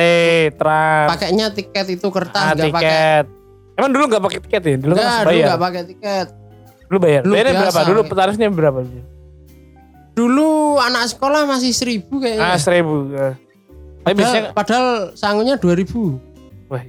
trans, 0.57 1.11
Pakainya 1.11 1.47
tiket 1.50 1.87
itu 1.91 2.07
kertas 2.09 2.38
ah, 2.41 2.55
enggak 2.55 2.71
pakai. 2.71 2.87
tiket. 2.87 3.25
Emang 3.79 3.91
dulu 3.95 4.05
nggak 4.07 4.23
pakai 4.23 4.38
tiket 4.43 4.62
ya? 4.62 4.75
Dulu 4.79 4.93
kan 4.95 5.03
dulu 5.05 5.27
bayar. 5.27 5.47
enggak 5.47 5.61
pakai 5.61 5.83
tiket. 5.87 6.27
Dulu 6.88 6.99
bayar. 6.99 7.21
Dulu 7.23 7.33
Bayarnya 7.35 7.53
biasa, 7.53 7.62
berapa? 7.69 7.81
Dulu 7.85 8.00
pakai. 8.00 8.17
tarifnya 8.17 8.49
berapa? 8.49 8.79
Dulu 10.15 10.49
anak 10.83 11.05
sekolah 11.15 11.43
masih 11.47 11.71
seribu 11.71 12.19
kayaknya. 12.19 12.43
Ah 12.43 12.59
seribu. 12.59 12.95
Tapi 14.09 14.17
padahal, 14.17 14.33
biasanya, 14.33 14.49
padahal 14.50 14.87
sangunya 15.12 15.55
2000 15.55 16.17
wah, 16.67 16.83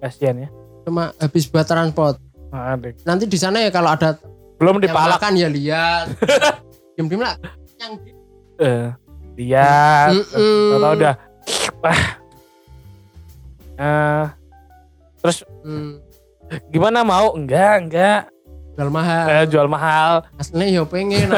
kasihan 0.00 0.36
ya. 0.36 0.48
cuma 0.82 1.14
habis 1.16 1.46
buat 1.46 1.62
transport. 1.62 2.18
Ada. 2.50 2.90
Nanti 3.02 3.24
di 3.24 3.34
sana 3.34 3.58
ya 3.58 3.70
kalau 3.70 3.90
ada 3.90 4.18
Belum 4.56 4.78
yang 4.78 4.84
dipalak. 4.84 5.18
makan 5.18 5.32
ya 5.34 5.48
lihat. 5.48 6.06
Diam-diam 6.94 7.22
lah. 7.22 7.34
Yang 7.76 7.92
Eh, 8.56 8.86
lihat. 9.36 10.10
Tahu 10.30 10.90
udah. 10.94 11.14
Wah. 11.80 12.02
Eh, 13.74 14.24
terus 15.18 15.42
Hmm, 15.62 15.98
gimana 16.68 17.02
mau? 17.02 17.34
Enggak, 17.34 17.74
enggak. 17.80 18.20
jual 18.74 18.90
mahal. 18.90 19.26
Eh, 19.26 19.44
jual 19.46 19.66
mahal. 19.66 20.12
Aslinya 20.34 20.66
ya 20.68 20.82
pengen. 20.84 21.30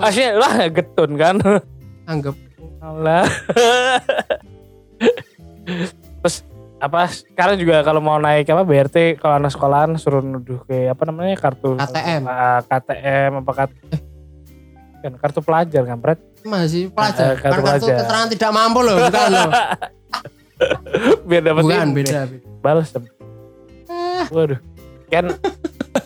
Aslinya 0.00 0.32
lah 0.42 0.54
getun 0.68 1.10
kan. 1.14 1.36
Anggap 2.04 2.36
Allah. 2.80 3.24
Terus 6.18 6.36
apa 6.78 7.10
sekarang 7.10 7.58
juga 7.58 7.82
kalau 7.82 7.98
mau 7.98 8.16
naik 8.16 8.46
apa 8.46 8.62
BRT 8.62 9.18
kalau 9.18 9.34
anak 9.36 9.50
sekolahan 9.50 9.98
suruh 9.98 10.22
nuduh 10.22 10.62
ke 10.62 10.86
apa 10.86 11.02
namanya 11.04 11.34
kartu 11.34 11.74
KTM. 11.74 12.22
Ah, 12.24 12.62
KTM 12.62 13.30
apa 13.42 13.52
kartu 13.52 13.78
kan 14.98 15.12
kartu 15.16 15.40
pelajar 15.40 15.82
kan 15.84 15.98
Brad 15.98 16.18
masih 16.42 16.86
pelajar. 16.88 17.34
Eh, 17.34 17.36
kartu 17.36 17.60
kartu 17.60 17.62
pelajar. 17.82 17.96
keterangan 17.98 18.28
tidak 18.28 18.50
mampu 18.52 18.80
loh, 18.80 18.96
bukan 18.96 19.28
loh. 19.28 19.50
biar 21.28 21.42
dapat 21.44 21.62
Bukan 21.62 21.86
ini. 21.88 21.96
beda. 22.02 22.20
balas 22.58 22.90
waduh 24.28 24.58
kan 25.06 25.30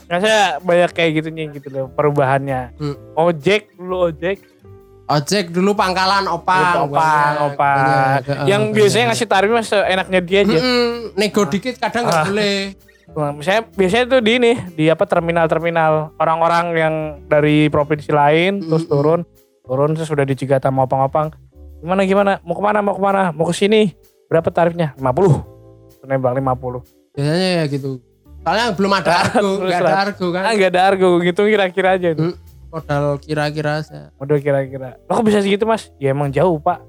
Rasanya 0.04 0.60
banyak 0.60 0.92
kayak 0.92 1.10
gitunya 1.16 1.48
gitu 1.50 1.68
loh 1.68 1.86
perubahannya 1.88 2.76
Hmm. 2.76 2.96
ojek 3.14 3.72
dulu 3.72 4.12
ojek 4.12 4.44
Ojek 5.12 5.44
dulu 5.48 5.72
pangkalan 5.72 6.24
opang. 6.26 6.86
opang 6.86 7.32
opang 7.46 7.76
yang 8.44 8.70
biasanya 8.70 9.10
ngasih 9.10 9.26
tarifnya 9.26 9.60
seenaknya 9.62 10.20
dia 10.20 10.40
aja. 10.40 10.56
Mm-mm, 10.56 11.12
nego 11.14 11.42
dikit 11.44 11.76
kadang 11.76 12.04
nggak 12.04 12.16
Ah. 12.16 12.26
boleh. 12.26 12.58
Nah, 13.12 13.28
Misalnya 13.30 13.68
biasanya 13.68 14.04
tuh 14.08 14.20
di 14.20 14.32
ini 14.34 14.52
di 14.72 14.84
apa 14.86 15.04
terminal-terminal. 15.04 16.16
Orang-orang 16.16 16.64
yang 16.72 16.94
dari 17.26 17.68
provinsi 17.68 18.08
lain 18.08 18.52
terus 18.62 18.82
Mm-mm. 18.82 18.94
turun. 18.94 19.20
Turun 19.62 19.90
terus 19.92 20.08
sudah 20.08 20.24
dicegat 20.24 20.60
sama 20.60 20.82
opang-opang. 20.82 21.28
Gimana 21.78 22.02
gimana? 22.02 22.32
Mau 22.40 22.52
ke 22.52 22.62
mana 22.62 22.78
mau 22.80 22.94
ke 22.94 23.02
mana? 23.02 23.22
Mau 23.30 23.44
ke 23.44 23.52
sini. 23.52 23.92
Berapa 24.26 24.48
tarifnya? 24.48 24.96
50 24.96 25.44
nembak 26.02 26.32
50 26.34 26.80
Biasanya 27.12 27.48
ya 27.54 27.64
gitu. 27.68 28.00
Soalnya 28.40 28.66
belum 28.72 28.90
ada 28.92 29.12
argo, 29.22 29.38
Terus 29.54 29.68
nggak 29.68 29.80
ada 29.82 29.96
argo 30.02 30.26
kan. 30.30 30.42
ah 30.42 30.52
nggak 30.52 30.70
ada 30.72 30.80
argo. 30.84 31.08
Gitu 31.20 31.40
kira-kira 31.44 31.88
aja 31.94 32.08
itu. 32.10 32.22
Hmm. 32.24 32.34
Modal 32.72 33.20
kira-kira 33.20 33.72
aja. 33.78 34.08
modal 34.16 34.38
kira-kira 34.38 34.96
lo 34.98 35.12
kok 35.12 35.24
bisa 35.24 35.38
segitu 35.38 35.62
mas 35.62 35.92
ya 35.96 36.10
emang 36.10 36.28
jauh 36.28 36.56
pak 36.56 36.80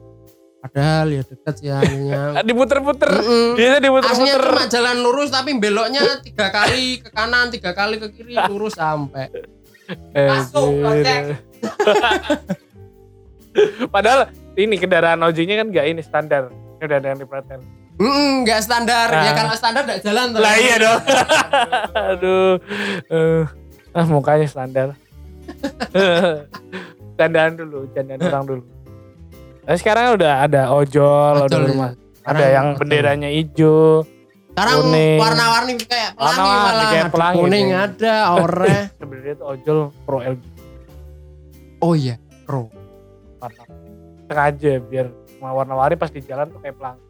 Padahal 0.58 1.12
ya 1.12 1.22
dekat 1.22 1.54
sih 1.60 1.68
hanya. 1.68 2.32
Ah, 2.40 2.42
diputer-puter 2.42 3.12
Mm-mm. 3.12 3.60
biasa 3.60 3.76
Aslinya 3.76 3.84
diputer-puter 3.84 4.40
cuma 4.40 4.64
jalan 4.72 4.96
lurus 4.98 5.28
tapi 5.28 5.52
beloknya 5.54 6.24
tiga 6.24 6.48
kali 6.50 7.04
ke 7.04 7.12
kanan, 7.12 7.52
tiga 7.52 7.76
kali 7.76 8.00
ke 8.00 8.08
kiri, 8.10 8.40
lurus 8.48 8.72
sampai. 8.74 9.28
Eh, 10.16 10.24
Masuk, 10.24 10.64
gitu. 10.64 10.80
Project. 10.80 11.26
padahal 13.94 14.20
ini 14.56 14.76
kendaraan 14.78 15.20
ojeknya 15.20 15.60
kan 15.60 15.68
nggak 15.68 15.86
ini 15.86 16.00
standar 16.00 16.48
ini 16.50 16.82
udah 16.82 16.98
ada 16.98 17.08
yang 17.10 17.20
diperhatiin 17.20 17.64
Mm, 17.94 18.42
nggak 18.42 18.58
standar. 18.60 19.06
Ya 19.14 19.22
Ah. 19.22 19.34
kalau 19.38 19.54
standar 19.54 19.82
nggak 19.84 20.02
jalan 20.02 20.34
tuh. 20.34 20.42
Lah 20.42 20.56
iya 20.58 20.76
dong. 20.78 20.98
Aduh. 21.94 22.54
Eh, 23.06 23.44
ah 23.94 24.06
mukanya 24.10 24.50
standar. 24.50 24.98
Candaan 27.14 27.54
dulu, 27.54 27.86
candaan 27.94 28.20
orang 28.20 28.44
dulu. 28.46 28.64
Nah, 29.64 29.76
sekarang 29.78 30.18
udah 30.18 30.34
ada 30.44 30.62
ojol, 30.70 31.34
udah 31.40 31.48
Ojol, 31.48 31.64
rumah. 31.70 31.92
iya. 31.94 32.26
Ada 32.26 32.46
yang 32.50 32.68
benderanya 32.76 33.30
hijau. 33.30 34.04
Sekarang 34.50 34.76
kuning. 34.82 35.18
warna-warni 35.18 35.74
kayak 35.80 36.12
pelangi 36.14 36.38
Warna-warni 36.38 36.62
malah. 36.70 36.86
kayak 36.86 37.04
Ada 37.04 37.12
pelangi, 37.12 37.38
Kuning 37.38 37.68
ada, 37.72 38.16
oranye. 38.34 38.82
Sebenarnya 39.02 39.34
itu 39.34 39.44
ojol 39.44 39.78
pro 40.04 40.18
LG 40.20 40.44
oh 41.80 41.94
iya, 41.94 42.16
pro. 42.44 42.70
warna. 43.38 43.64
Sengaja 44.24 44.74
biar 44.80 45.08
warna-warni 45.38 45.96
pas 45.96 46.08
di 46.08 46.22
jalan 46.22 46.48
tuh 46.48 46.60
kayak 46.60 46.76
pelangi. 46.76 47.02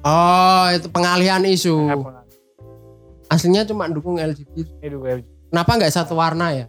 Oh, 0.00 0.66
itu 0.70 0.86
pengalihan 0.88 1.42
isu. 1.42 1.74
Pelangi. 1.86 2.34
Aslinya 3.26 3.62
cuma 3.64 3.84
dukung 3.86 4.16
LGBT. 4.16 4.64
Ini. 4.78 5.22
Kenapa 5.48 5.70
nggak 5.74 5.92
satu 5.92 6.14
warna 6.14 6.54
ya? 6.54 6.66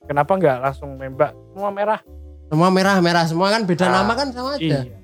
Kenapa 0.00 0.32
nggak 0.32 0.56
langsung 0.60 0.96
nembak 0.96 1.32
semua 1.52 1.70
merah? 1.70 2.00
Semua 2.48 2.68
merah-merah 2.68 3.24
semua 3.24 3.48
kan 3.48 3.62
beda 3.62 3.84
Ah, 3.84 3.92
nama 3.96 4.12
kan 4.12 4.28
sama 4.30 4.56
aja. 4.56 4.82
Iya. 4.82 4.98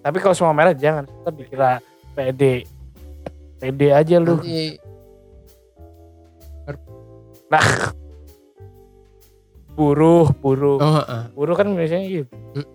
Tapi 0.00 0.16
kalau 0.18 0.34
semua 0.34 0.52
merah 0.52 0.72
jangan, 0.72 1.04
tetap 1.04 1.34
dikira 1.34 1.70
PD. 2.12 2.64
PD 3.58 3.80
aja 3.90 4.16
lu. 4.16 4.36
Nanti 4.36 4.76
Buruh, 9.70 10.28
buruh. 10.34 10.76
oh, 10.76 10.92
heeh. 11.00 11.22
Buruh 11.32 11.56
kan 11.56 11.72
biasanya 11.72 12.04
gitu. 12.04 12.34
Hmm. 12.52 12.66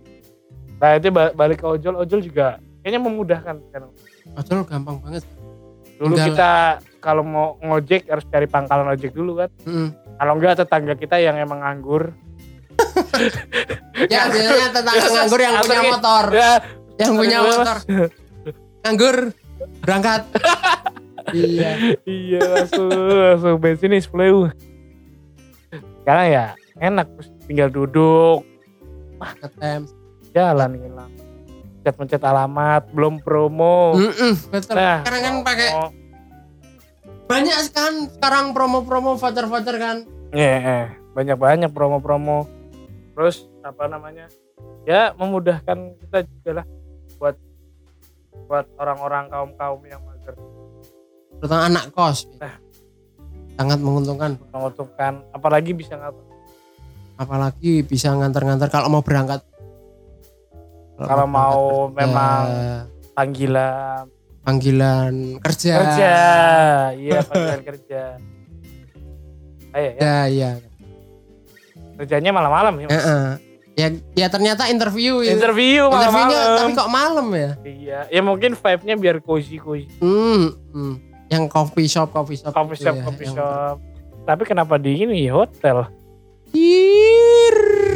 Nah 0.76 0.98
itu 0.98 1.08
ba- 1.10 1.34
balik 1.34 1.62
ke 1.62 1.68
ojol, 1.68 2.02
ojol 2.02 2.20
juga 2.20 2.58
kayaknya 2.82 3.00
memudahkan. 3.00 3.56
Ojol 4.34 4.66
gampang 4.66 4.98
banget. 5.00 5.22
Dulu 5.96 6.12
Tinggal- 6.12 6.28
kita 6.28 6.50
kalau 6.98 7.22
mau 7.22 7.48
ngojek 7.62 8.10
harus 8.10 8.26
cari 8.26 8.50
pangkalan 8.50 8.90
ojek 8.90 9.14
dulu 9.14 9.38
kan. 9.38 9.50
Mm. 9.64 9.90
Kalau 10.16 10.34
enggak 10.40 10.64
tetangga 10.64 10.94
kita 10.96 11.20
yang 11.20 11.36
emang 11.36 11.60
nganggur. 11.60 12.16
Ya 14.08 14.28
biasanya 14.28 14.70
tetangga 14.72 15.08
nganggur 15.12 15.40
yang 15.40 15.54
punya 15.64 15.82
motor, 15.84 16.24
Ya, 16.32 16.52
yang 17.00 17.14
punya 17.16 17.38
motor. 17.44 17.78
Nganggur 18.84 19.16
berangkat. 19.84 20.22
iya. 21.34 21.98
iya 22.06 22.42
langsung 22.44 22.92
langsung 22.94 23.58
bensin 23.58 23.98
nih 23.98 24.04
10 24.04 24.54
Sekarang 26.06 26.28
ya 26.30 26.46
enak 26.78 27.08
terus 27.18 27.30
tinggal 27.50 27.70
duduk 27.74 28.46
Ngetem. 29.20 29.82
jalan 30.36 30.72
hilang. 30.78 31.12
Pencet-pencet 31.86 32.22
alamat, 32.26 32.84
belum 32.94 33.22
promo. 33.22 33.94
Mm-mm, 33.94 34.34
betul. 34.50 34.74
Nah, 34.74 35.06
Sekarang 35.06 35.22
kan 35.22 35.34
pakai 35.46 35.70
oh, 35.78 35.90
banyak 37.26 37.58
kan 37.74 37.94
sekarang 38.14 38.54
promo-promo 38.54 39.18
voucher-voucher 39.18 39.78
kan. 39.82 39.98
Iya, 40.30 40.54
eh, 40.62 40.86
banyak-banyak 41.18 41.74
promo-promo. 41.74 42.46
Terus 43.18 43.50
apa 43.66 43.90
namanya? 43.90 44.30
Ya 44.86 45.16
memudahkan 45.18 45.98
kita 45.98 46.28
juga 46.30 46.62
lah 46.62 46.66
buat 47.18 47.36
buat 48.46 48.66
orang-orang 48.78 49.34
kaum-kaum 49.34 49.82
yang 49.90 50.02
mager 50.06 50.38
Terutama 51.42 51.62
anak 51.66 51.90
kos. 51.92 52.30
Nah. 52.38 52.56
Sangat 53.56 53.80
menguntungkan. 53.80 54.36
menguntungkan 54.52 55.24
apalagi 55.32 55.72
bisa 55.72 55.96
ngatur 55.96 56.28
Apalagi 57.16 57.80
bisa 57.88 58.12
ngantar-ngantar 58.12 58.68
kalau 58.68 58.92
mau 58.92 59.00
berangkat. 59.00 59.40
Kalau 61.00 61.24
mau 61.24 61.88
berangkat 61.88 61.96
memang 61.96 62.44
panggilan 63.16 64.12
panggilan 64.46 65.42
kerja. 65.42 65.74
kerja 65.76 66.14
iya 66.96 67.20
panggilan 67.22 67.62
kerja 67.64 68.02
ayo 69.72 69.90
ya 69.90 70.00
Ya, 70.00 70.18
iya. 70.28 70.52
kerjanya 71.96 72.32
malam-malam 72.32 72.74
ya 72.78 72.86
Mas. 72.86 72.96
Heeh. 72.96 73.28
Ya, 73.76 73.88
ya 74.16 74.28
ternyata 74.30 74.70
interview 74.70 75.20
ya. 75.20 75.34
interview 75.34 75.84
Interviewnya 75.84 76.32
malam-malam 76.32 76.56
tapi 76.56 76.72
kok 76.74 76.90
malam 76.90 77.28
ya? 77.34 77.52
iya 77.62 78.00
ya 78.08 78.22
mungkin 78.22 78.54
vibe-nya 78.54 78.96
biar 78.96 79.18
cozy 79.20 79.58
cozy 79.58 79.90
Hmm, 79.98 80.56
hmm. 80.72 80.96
Yang 81.26 81.44
coffee 81.50 81.90
shop, 81.90 82.14
coffee 82.14 82.38
shop. 82.38 82.54
coffee 82.54 82.78
shop 82.78 82.96
ya, 82.96 83.04
coffee 83.04 83.26
yang- 83.26 83.36
shop 83.36 83.76
tapi 84.24 84.44
kenapa 84.44 84.78
di 84.78 85.02
ini 85.02 85.28
hotel 85.28 85.90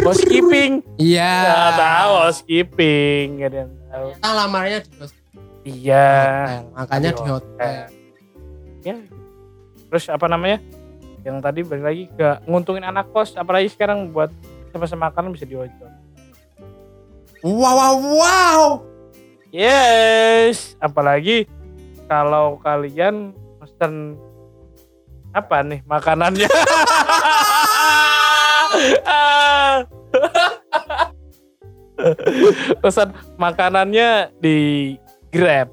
housekeeping 0.01 0.83
Iya. 0.95 1.31
tahu 1.73 2.11
housekeeping 2.23 3.25
nggak 3.37 3.47
ada 3.47 3.57
yang 3.57 3.71
tahu 3.87 4.07
Kita 4.13 4.29
lamarnya 4.35 4.79
di 4.81 4.89
hotel, 5.63 5.71
iya 5.75 6.63
makanya 6.71 7.09
Di 7.11 7.17
di 7.19 7.23
hotel. 7.29 7.79
ya. 8.83 8.95
Terus 9.89 10.05
apa 10.07 10.25
namanya? 10.29 10.59
Yang 11.25 11.37
tadi 11.43 11.59
balik 11.67 11.83
lagi 11.83 12.03
ke 12.15 12.27
nguntungin 12.47 12.85
anak 12.85 13.11
kos 13.11 13.35
apalagi 13.35 13.67
sekarang 13.67 14.13
buat 14.13 14.31
sama-sama 14.71 15.11
makanan 15.11 15.33
bisa 15.35 15.43
diojol. 15.43 15.91
Wow, 17.43 17.75
wow, 17.75 17.95
wow. 17.99 18.63
yes. 19.51 20.75
Apalagi 20.79 21.47
kalau 22.07 22.59
kalian 22.59 23.31
pesen 23.59 24.15
apa 25.35 25.61
nih 25.61 25.79
makanannya? 25.85 26.49
Pesan 32.79 33.11
makanannya 33.35 34.31
di 34.39 34.95
Grab 35.29 35.69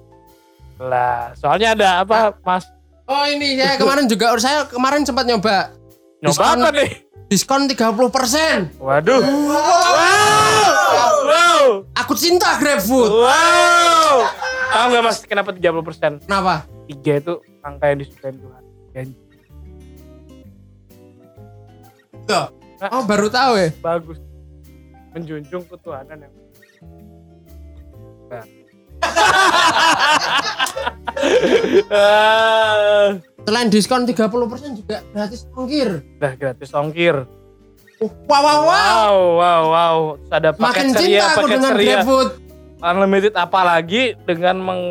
lah 0.77 1.33
soalnya 1.33 1.73
ada 1.73 1.89
apa 2.01 2.37
mas 2.41 2.69
Oh 3.07 3.23
ini 3.25 3.55
saya 3.55 3.79
kemarin 3.79 4.05
juga 4.05 4.35
saya 4.45 4.67
kemarin 4.67 5.03
sempat 5.03 5.25
nyoba 5.25 5.73
nyoba 6.19 6.37
Diskon. 6.37 6.59
apa 6.59 6.71
nih 6.75 6.91
diskon 7.27 7.63
30%. 7.67 8.77
waduh 8.79 9.19
wow 9.19 11.15
wow 11.25 11.67
Aku 11.97 12.13
cinta 12.15 12.55
GrabFood. 12.57 13.11
wow 13.11 14.15
tahu 14.69 14.87
nggak 14.91 15.03
mas 15.03 15.19
kenapa 15.23 15.51
30% 15.51 16.23
Kenapa? 16.23 16.55
tiga 16.87 17.13
itu 17.17 17.35
angka 17.61 17.85
yang 17.89 17.99
disukain 17.99 18.37
Tuhan 18.37 18.63
Janji. 18.93 19.17
Oh 22.87 23.03
baru 23.03 23.27
tahu 23.27 23.53
ya. 23.57 23.69
bagus 23.81 24.19
menjunjung 25.11 25.65
ketuhanan 25.65 26.19
yang 26.21 26.35
Nah. 28.27 28.43
Selain 33.39 33.69
diskon 33.69 34.03
30% 34.03 34.27
juga 34.75 34.97
gratis 35.07 35.47
ongkir. 35.51 36.03
udah 36.19 36.33
gratis 36.35 36.71
ongkir 36.73 37.17
Oh, 37.97 38.13
wow, 38.29 38.43
wow, 38.45 38.61
wow. 38.61 38.67
wow 38.69 39.15
wow 39.33 39.63
wow 39.67 39.97
Terus 40.19 40.33
ada 40.35 40.51
paket 40.53 40.61
Makin 40.61 40.87
ceria 40.93 41.01
cinta 41.01 41.27
paket 41.33 41.49
dengan 41.49 41.71
ceria 41.73 41.89
GrabFood. 41.97 42.29
unlimited 42.79 43.33
apalagi 43.35 44.03
dengan 44.23 44.57
meng 44.59 44.83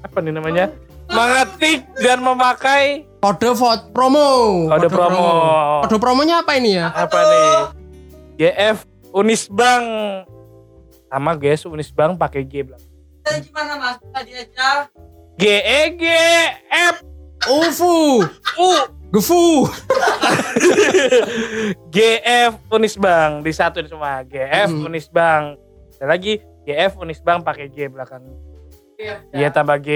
apa 0.00 0.18
nih 0.18 0.32
namanya 0.32 0.64
mengetik 1.06 1.86
dan 1.96 2.18
memakai 2.20 3.06
Kode 3.20 3.54
vote 3.54 3.94
promo. 3.94 4.66
kode 4.66 4.88
promo 4.88 5.26
Kode 5.80 5.96
promonya 5.96 6.42
apa 6.42 6.52
ini 6.54 6.74
ya? 6.74 6.90
apa 6.90 7.18
nih 7.22 7.46
GF 8.36 8.82
Unisbank 9.12 9.84
sama 11.06 11.32
guys 11.34 11.62
Unisbank 11.62 12.18
pakai 12.18 12.42
G 12.42 12.66
belakang 12.66 12.93
gimana 13.40 13.72
mas? 13.80 13.96
Tadi 14.12 14.32
aja. 14.36 14.88
G 15.40 15.44
E 15.48 15.80
G 15.96 16.04
F 16.70 16.96
UFU. 17.48 18.22
U 18.60 18.68
Gefu. 19.14 19.70
GF 21.94 22.52
Unisbank 22.74 23.46
di 23.46 23.52
satu 23.54 23.78
semua. 23.86 24.26
GF 24.26 24.66
Hmm. 24.74 24.90
Unisbank 24.90 25.62
ada 26.02 26.18
lagi 26.18 26.42
GF 26.66 26.98
Unisbank 26.98 27.46
pakai 27.46 27.70
G 27.70 27.86
belakang. 27.86 28.26
Iya 29.30 29.54
tambah 29.54 29.78
G. 29.78 29.88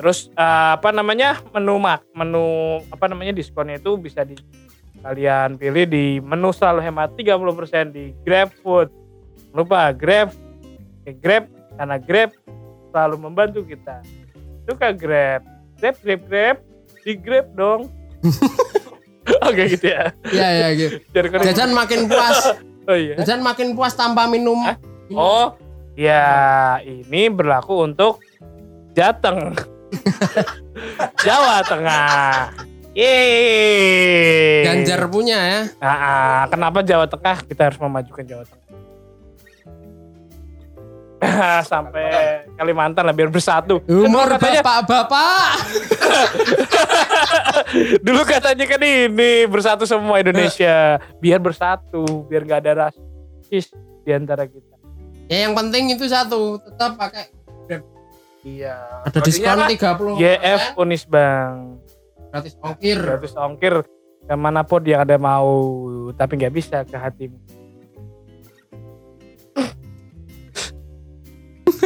Terus 0.00 0.32
eh, 0.32 0.70
apa 0.80 0.88
namanya? 0.88 1.44
Menu 1.52 1.76
mak 1.76 2.00
menu 2.16 2.80
apa 2.88 3.04
namanya 3.12 3.36
diskonnya 3.36 3.76
itu 3.76 4.00
bisa 4.00 4.24
di 4.24 4.40
kalian 5.04 5.60
pilih 5.60 5.84
di 5.84 6.16
menu 6.24 6.56
selalu 6.56 6.80
hemat 6.80 7.12
30% 7.12 7.92
di 7.92 8.16
GrabFood. 8.24 8.88
Lupa 9.52 9.92
Grab, 9.92 10.32
eh, 11.04 11.12
Grab 11.12 11.59
karena 11.80 11.96
Grab 11.96 12.30
selalu 12.92 13.16
membantu 13.16 13.64
kita. 13.64 14.04
Suka 14.68 14.92
Grab, 14.92 15.40
Grab, 15.80 15.96
Grab, 16.04 16.20
Grab, 16.28 16.56
di 17.00 17.12
Grab 17.16 17.46
dong. 17.56 17.88
Oke 19.48 19.64
gitu 19.72 19.88
ya. 19.88 20.12
Iya 20.28 20.48
iya 20.52 20.68
gitu. 20.76 21.00
Jajan 21.40 21.72
makin 21.72 22.04
puas. 22.04 22.52
Oh 22.84 22.92
iya. 22.92 23.16
Jajan 23.16 23.40
makin 23.40 23.72
puas 23.72 23.96
tanpa 23.96 24.28
minum. 24.28 24.60
Hah? 24.60 24.76
Oh, 25.16 25.56
ya 25.96 26.76
ini 26.84 27.32
berlaku 27.32 27.88
untuk 27.88 28.20
Jateng. 28.92 29.56
Jawa 31.24 31.64
Tengah. 31.64 32.52
Yeay. 32.92 34.68
Ganjar 34.68 35.08
punya 35.08 35.38
ya. 35.40 35.60
Ah, 35.80 35.88
ah, 35.88 36.40
kenapa 36.52 36.84
Jawa 36.84 37.08
Tengah 37.08 37.40
kita 37.48 37.72
harus 37.72 37.80
memajukan 37.80 38.24
Jawa 38.28 38.44
Tengah? 38.44 38.89
Sampai 41.72 42.08
Kalimantan 42.56 43.04
lah 43.04 43.12
biar 43.12 43.28
bersatu. 43.28 43.80
Katanya- 43.84 44.64
bapak-bapak. 44.64 45.50
Dulu 48.04 48.22
katanya 48.24 48.64
kan 48.66 48.80
ini 48.82 49.44
bersatu 49.46 49.84
semua 49.84 50.18
Indonesia, 50.18 50.98
biar 51.20 51.38
bersatu, 51.38 52.24
biar 52.26 52.42
nggak 52.44 52.60
ada 52.66 52.72
rasis 52.88 53.70
di 54.02 54.10
antara 54.10 54.48
kita. 54.48 54.76
Ya 55.30 55.46
yang 55.46 55.54
penting 55.54 55.94
itu 55.94 56.08
satu, 56.10 56.58
tetap 56.58 56.98
pakai 56.98 57.30
Iya. 58.40 59.04
ada 59.04 59.20
diskon 59.20 59.68
30 59.68 60.16
YF 60.16 60.62
Unisbank. 60.80 61.76
gratis 62.32 62.54
ongkir. 62.64 62.96
gratis 62.96 63.34
ongkir 63.36 63.74
ke 64.24 64.34
mana 64.38 64.64
pun 64.64 64.80
yang 64.80 65.04
ada 65.04 65.20
mau 65.20 65.76
tapi 66.16 66.40
nggak 66.40 66.54
bisa 66.54 66.80
ke 66.86 66.96
hatimu 66.96 67.36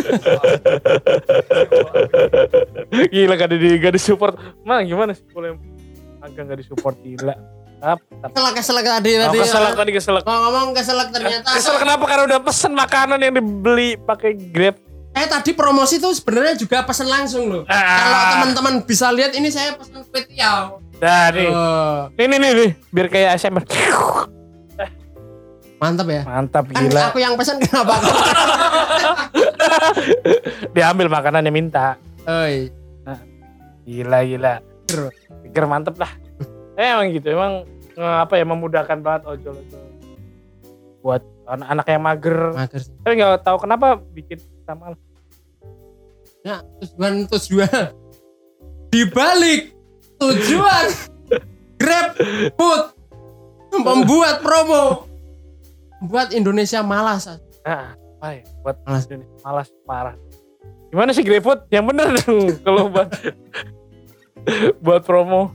gila 3.11 3.35
gak 3.35 3.49
di 3.51 3.57
gak 3.77 3.93
di 3.93 3.99
support 3.99 4.33
mana 4.63 4.81
gimana 4.81 5.13
sih 5.13 5.25
boleh 5.29 5.57
agak 6.21 6.43
gak 6.47 6.57
di 6.57 6.65
support 6.65 6.95
gila. 6.99 7.35
Keselak 8.25 8.53
keselak 8.57 8.85
tadi 8.87 9.11
Oh, 9.15 9.19
tadi. 9.29 9.39
keselak 9.39 9.73
tadi 9.75 9.91
keselak 9.93 10.23
Oh, 10.25 10.37
ngomong 10.43 10.67
keselak 10.73 11.09
ternyata. 11.11 11.49
kesel 11.53 11.75
kenapa 11.77 12.05
karena 12.05 12.23
udah 12.27 12.39
pesen 12.41 12.73
makanan 12.73 13.19
yang 13.19 13.33
dibeli 13.35 13.99
pakai 13.99 14.31
grab 14.49 14.77
Eh 15.13 15.25
tadi 15.25 15.53
promosi 15.53 15.97
tuh 15.97 16.11
sebenarnya 16.11 16.53
juga 16.57 16.83
pesan 16.83 17.07
langsung 17.07 17.47
loh. 17.47 17.63
Ah. 17.65 17.79
Kalau 17.79 18.23
teman-teman 18.33 18.73
bisa 18.83 19.09
lihat 19.09 19.31
ini 19.31 19.47
saya 19.47 19.73
pesan 19.73 20.03
kue 20.03 20.21
tiaw. 20.25 20.81
nah 20.97 21.29
nih 21.29 21.47
Oh, 21.47 22.09
nih 22.17 22.27
nih 22.27 22.37
nih, 22.37 22.51
nih. 22.57 22.71
biar 22.89 23.07
kayak 23.07 23.37
ASMR 23.37 23.63
mantap 25.83 26.07
ya. 26.09 26.23
mantap 26.25 26.65
Kan 26.71 26.87
gila 26.87 27.13
aku 27.13 27.19
yang 27.21 27.35
pesan 27.35 27.59
kenapa? 27.61 27.99
diambil 30.75 31.11
makanannya 31.11 31.53
minta 31.53 31.99
Oi. 32.25 32.73
Gila 33.85 34.25
gila. 34.25 34.65
Pikir 35.45 35.65
mantep 35.69 35.97
lah. 36.01 36.13
Eh, 36.75 36.91
emang 36.91 37.07
gitu, 37.15 37.31
emang 37.31 37.63
eh, 37.95 38.17
apa 38.19 38.35
ya 38.35 38.43
memudahkan 38.43 38.99
banget 38.99 39.31
ojol 39.31 39.63
itu 39.63 39.79
buat 41.07 41.23
anak-anak 41.47 41.87
yang 41.87 42.03
mager. 42.03 42.39
Mager. 42.51 42.83
Tapi 42.83 43.13
nggak 43.15 43.47
tahu 43.47 43.57
kenapa 43.63 43.87
bikin 44.11 44.43
sama 44.67 44.99
Ya, 46.43 46.67
tujuan 46.83 47.31
tujuan 47.31 47.95
di 48.91 49.07
balik 49.07 49.71
tujuan 50.19 50.87
Grab 51.79 52.19
Food 52.59 52.83
membuat 53.79 54.43
promo 54.43 55.07
membuat 56.05 56.29
Indonesia 56.31 56.85
malas. 56.85 57.25
ah, 57.65 57.97
apa 57.97 58.29
ya 58.31 58.43
buat 58.61 58.77
Malas. 58.85 59.09
ini 59.09 59.25
malas 59.41 59.69
parah. 59.83 60.17
Gimana 60.89 61.11
sih 61.11 61.21
GrabFood? 61.21 61.65
Yang 61.69 61.85
bener 61.89 62.07
dong 62.15 62.39
kalau 62.65 62.83
buat 62.87 63.09
buat 64.79 65.01
promo. 65.03 65.53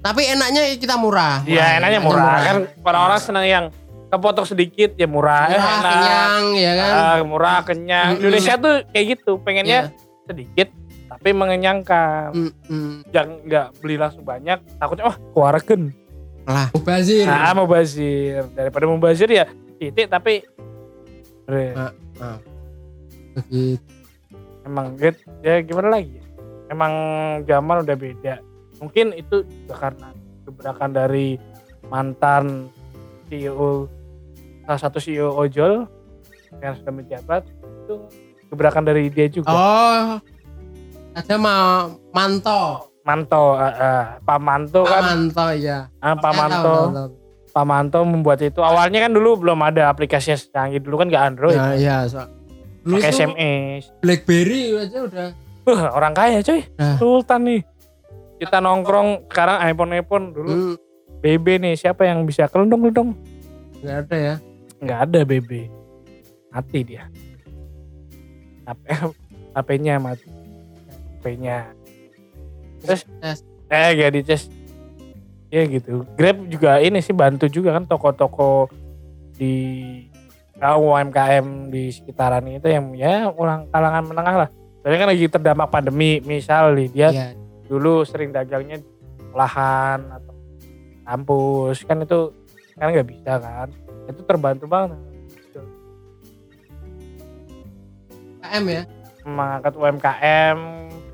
Tapi 0.00 0.22
enaknya 0.26 0.76
kita 0.76 0.96
murah. 0.96 1.44
Iya 1.44 1.76
enaknya 1.76 2.00
murah. 2.00 2.36
kan 2.40 2.56
orang-orang 2.80 3.20
senang 3.20 3.44
yang 3.44 3.64
kepotong 4.06 4.46
sedikit 4.46 4.94
ya 4.94 5.04
murah, 5.04 5.44
eh, 5.46 5.52
Murah, 5.52 5.74
enak. 5.74 5.90
kenyang 5.90 6.44
ya 6.54 6.72
kan. 6.72 6.90
Ah, 6.94 7.16
murah 7.20 7.58
kenyang. 7.60 8.06
Mm-mm. 8.08 8.20
Indonesia 8.22 8.54
tuh 8.56 8.74
kayak 8.88 9.06
gitu, 9.12 9.30
pengennya 9.42 9.78
Iya. 9.90 10.24
sedikit 10.24 10.68
tapi 11.06 11.28
mengenyangkan. 11.32 12.30
Mm-mm. 12.32 13.02
Jangan 13.10 13.34
nggak 13.44 13.66
beli 13.76 13.96
langsung 13.98 14.22
banyak, 14.22 14.58
takutnya 14.78 15.04
wah 15.04 15.18
keluarkan. 15.34 15.80
Lah, 16.46 16.70
mubazir. 16.70 17.26
Nah, 17.26 17.50
mau 17.52 17.66
bazir 17.66 18.46
daripada 18.54 18.86
mau 18.86 18.94
bazir 18.96 19.26
ya 19.26 19.50
titik 19.78 20.08
tapi. 20.08 20.42
Begitu. 23.36 23.82
emang 24.66 24.98
get 24.98 25.14
ya 25.46 25.62
gimana 25.62 26.00
lagi? 26.00 26.18
Emang 26.66 26.92
zaman 27.46 27.86
udah 27.86 27.96
beda. 27.96 28.42
Mungkin 28.82 29.14
itu 29.14 29.46
juga 29.46 29.74
karena 29.78 30.10
gebrakan 30.42 30.90
dari 30.90 31.38
mantan 31.86 32.66
CEO 33.30 33.86
salah 34.66 34.80
satu 34.82 34.98
CEO 34.98 35.30
ojol 35.30 35.86
yang 36.58 36.74
sudah 36.74 36.92
menjabat 36.92 37.42
itu 37.86 37.94
gebrakan 38.50 38.82
dari 38.82 39.06
dia 39.06 39.30
juga. 39.30 39.54
Oh. 39.54 40.18
Ada 41.16 41.34
ma 41.40 41.86
Manto. 42.12 42.92
Manto, 43.06 43.54
eh, 43.56 43.70
eh, 43.70 44.04
Pak 44.20 44.38
Manto 44.42 44.82
Pak 44.82 44.90
kan, 44.90 45.04
Manto 45.06 45.46
ya. 45.54 45.86
ah, 46.02 46.14
Pak 46.18 46.32
Manto, 46.34 46.58
tahu, 46.58 46.74
tahu, 46.74 46.90
tahu. 46.90 47.25
Pak 47.56 47.64
Manto 47.64 48.04
membuat 48.04 48.44
itu. 48.44 48.60
Awalnya 48.60 49.08
kan 49.08 49.16
dulu 49.16 49.40
belum 49.40 49.56
ada 49.64 49.88
aplikasinya 49.88 50.36
secanggih 50.36 50.84
dulu 50.84 51.00
kan 51.00 51.08
nggak 51.08 51.24
Android, 51.24 51.56
Ya, 51.56 51.72
iya, 51.72 51.96
so. 52.04 52.20
Dulu 52.84 53.00
pakai 53.00 53.08
tuh 53.08 53.16
SMS. 53.16 53.82
BlackBerry 54.04 54.60
aja 54.76 54.98
udah. 55.00 55.28
Wah, 55.64 55.82
orang 55.90 56.12
kaya 56.12 56.44
coy, 56.44 56.60
Nah. 56.76 57.00
Sultan 57.00 57.40
nih. 57.42 57.60
Kita 58.36 58.60
nongkrong 58.60 59.24
sekarang 59.26 59.56
iPhone 59.64 59.92
iPhone 59.96 60.26
dulu 60.30 60.50
Hmm, 60.52 60.74
BB 61.18 61.56
nih 61.56 61.74
siapa 61.74 62.04
yang 62.04 62.28
bisa 62.28 62.44
kelendong 62.46 62.84
kelendong? 62.84 63.10
nggak 63.80 63.96
ada 64.04 64.16
ya. 64.16 64.34
Nggak 64.76 64.98
ada 65.08 65.18
BB, 65.24 65.50
mati 66.52 66.78
dia. 66.84 67.08
HP 68.68 68.82
HP-nya 69.56 69.96
mati, 69.96 70.28
HP-nya. 71.16 71.72
Terus 72.84 73.08
Tes. 73.18 73.40
Eh 73.66 73.88
gak 73.96 74.12
dices 74.12 74.52
Ya 75.46 75.62
gitu 75.64 76.02
Grab 76.18 76.46
juga 76.50 76.82
ini 76.82 76.98
sih 76.98 77.14
bantu 77.14 77.46
juga 77.46 77.74
kan 77.78 77.86
toko-toko 77.86 78.66
di 79.36 79.54
UMKM 80.56 81.68
di 81.68 81.92
sekitaran 81.92 82.48
itu 82.48 82.64
yang 82.66 82.96
ya 82.96 83.28
orang 83.28 83.68
kalangan 83.68 84.04
menengah 84.08 84.34
lah. 84.46 84.48
Tapi 84.80 84.94
kan 84.96 85.08
lagi 85.12 85.26
terdampak 85.28 85.68
pandemi 85.68 86.22
misal 86.24 86.72
nih 86.72 86.88
dia 86.88 87.08
Iya. 87.12 87.28
dulu 87.68 88.06
sering 88.06 88.32
dagangnya 88.32 88.80
sekolahan 89.20 90.00
atau 90.16 90.32
kampus 91.04 91.76
kan 91.84 92.00
itu 92.00 92.32
kan 92.78 92.88
nggak 92.88 93.08
bisa 93.10 93.36
kan 93.36 93.68
itu 94.06 94.20
terbantu 94.24 94.64
banget 94.64 94.98
KM 98.40 98.64
ya. 98.70 98.82
mengangkat 99.26 99.72
UMKM 99.74 100.58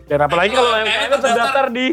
dan 0.07 0.19
apalagi 0.21 0.53
kalau 0.53 0.71
UMKM 0.77 1.03
itu 1.09 1.19
terdaftar 1.19 1.67
di 1.73 1.87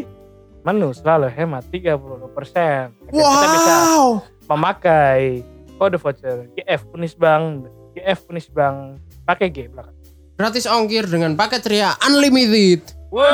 menu 0.60 0.92
selalu 0.92 1.32
hemat 1.32 1.64
30% 1.72 2.92
kita 3.08 3.46
bisa 3.48 3.72
Wow. 3.90 4.20
memakai 4.46 5.40
kode 5.76 5.96
voucher 5.96 6.44
GF 6.52 6.84
Unisbank 6.92 7.64
GF 7.96 8.20
Unisbank 8.28 9.00
pakai 9.24 9.48
G 9.48 9.66
belakang. 9.66 9.96
Gratis 10.36 10.64
ongkir 10.64 11.04
dengan 11.04 11.36
paket 11.36 11.64
ria 11.68 11.92
unlimited. 12.00 12.80
wow. 13.12 13.26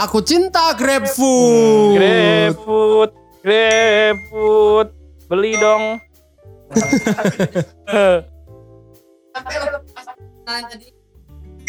Aku 0.00 0.22
cinta 0.22 0.72
GrabFood. 0.74 1.98
GrabFood 1.98 3.10
GrabFood 3.42 4.88
beli 5.26 5.54
dong. 5.56 5.98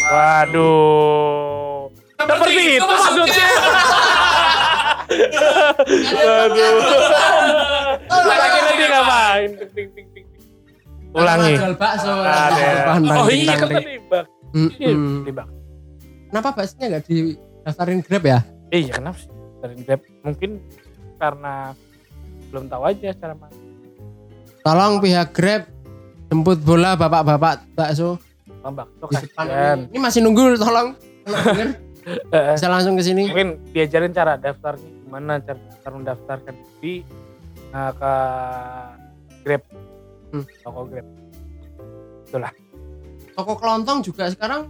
Waduh 0.02 1.61
seperti 2.24 2.62
itu 2.78 2.86
maksudnya 2.86 3.48
waduh 6.22 6.74
akhirnya 8.10 8.72
dia 8.72 8.88
ngapain 8.88 9.50
Ting, 9.72 9.88
ting, 9.92 10.06
ting, 10.12 10.26
ting. 10.32 10.44
ulangi 11.12 11.52
Jual 11.60 11.74
bakso. 11.76 12.12
Oh 12.12 12.22
iya 13.28 13.52
bintang, 13.52 13.60
Rik. 13.68 13.76
tadi 13.76 13.94
bak 14.08 14.24
Mm-mm. 14.52 15.24
tebak. 15.24 15.48
Kenapa 16.28 16.48
baksonya 16.52 16.86
nggak 16.92 17.04
didaftarin 17.08 18.00
Grab 18.04 18.24
ya? 18.24 18.38
Eh, 18.68 18.80
iya 18.84 18.92
kenapa 18.96 19.16
sih? 19.20 19.28
Dari 19.60 19.74
Grab 19.84 20.00
mungkin 20.24 20.50
karena 21.16 21.54
belum 22.48 22.64
tahu 22.68 22.82
aja 22.84 23.12
cara 23.12 23.34
main. 23.36 23.52
Tolong 24.64 25.00
pihak 25.00 25.28
Grab 25.32 25.62
jemput 26.28 26.60
bola 26.64 26.96
bapak-bapak 26.96 27.64
bakso. 27.76 28.16
Di 29.12 29.28
ini. 29.28 29.92
Ini 29.92 29.98
masih 30.00 30.20
nunggu 30.24 30.56
tolong. 30.56 30.96
Eh, 32.04 32.52
Bisa 32.52 32.66
langsung 32.66 32.94
ke 32.94 33.02
sini. 33.02 33.26
mungkin 33.26 33.62
diajarin 33.68 34.10
cara 34.10 34.34
daftarnya 34.34 34.82
gimana 35.02 35.38
cara, 35.38 35.60
cara 35.78 35.94
mendaftarkan 35.94 36.54
di 36.76 37.06
nah, 37.68 37.90
ke 37.90 38.14
Grab 39.40 39.62
Hmm. 40.28 40.44
toko 40.62 40.80
Grab 40.84 41.06
Toko 43.32 43.52
kelontong 43.54 44.00
juga 44.00 44.28
sekarang 44.28 44.68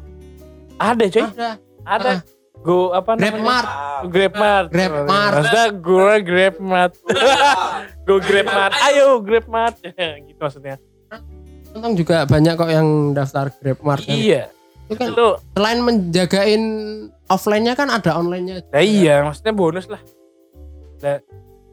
ada 0.76 1.04
coy 1.04 1.22
ada. 1.24 1.50
ada 1.84 2.12
Ah. 2.12 2.20
go 2.58 2.90
apa 2.90 3.14
Grab 3.14 3.32
namanya 3.32 3.42
Mart. 3.44 3.68
Grab 4.08 4.34
Mart 4.34 4.66
Grab 4.68 4.92
Mart. 5.04 5.32
maksudnya 5.36 5.66
gue 5.72 6.12
Grab 6.20 6.56
Mart 6.58 6.92
go 8.02 8.14
Grab 8.18 8.48
Mart 8.48 8.72
ayo 8.86 9.06
Grab 9.20 9.46
Mart 9.46 9.76
gitu 10.28 10.38
maksudnya 10.38 10.76
Kelontong 11.72 11.94
juga 11.96 12.16
banyak 12.24 12.52
kok 12.52 12.68
yang 12.68 12.88
daftar 13.12 13.48
Grab 13.54 13.80
Mart. 13.80 14.02
kan. 14.02 14.12
iya 14.12 14.52
Itu 14.84 14.94
kan 14.94 15.08
itu 15.08 15.26
selain 15.52 15.80
menjagain 15.80 16.62
offline-nya 17.32 17.74
kan 17.74 17.88
ada 17.88 18.14
online-nya. 18.20 18.68
nah 18.68 18.82
iya 18.84 19.24
maksudnya 19.24 19.52
bonus 19.56 19.88
lah 19.88 20.02
Nah, 21.02 21.18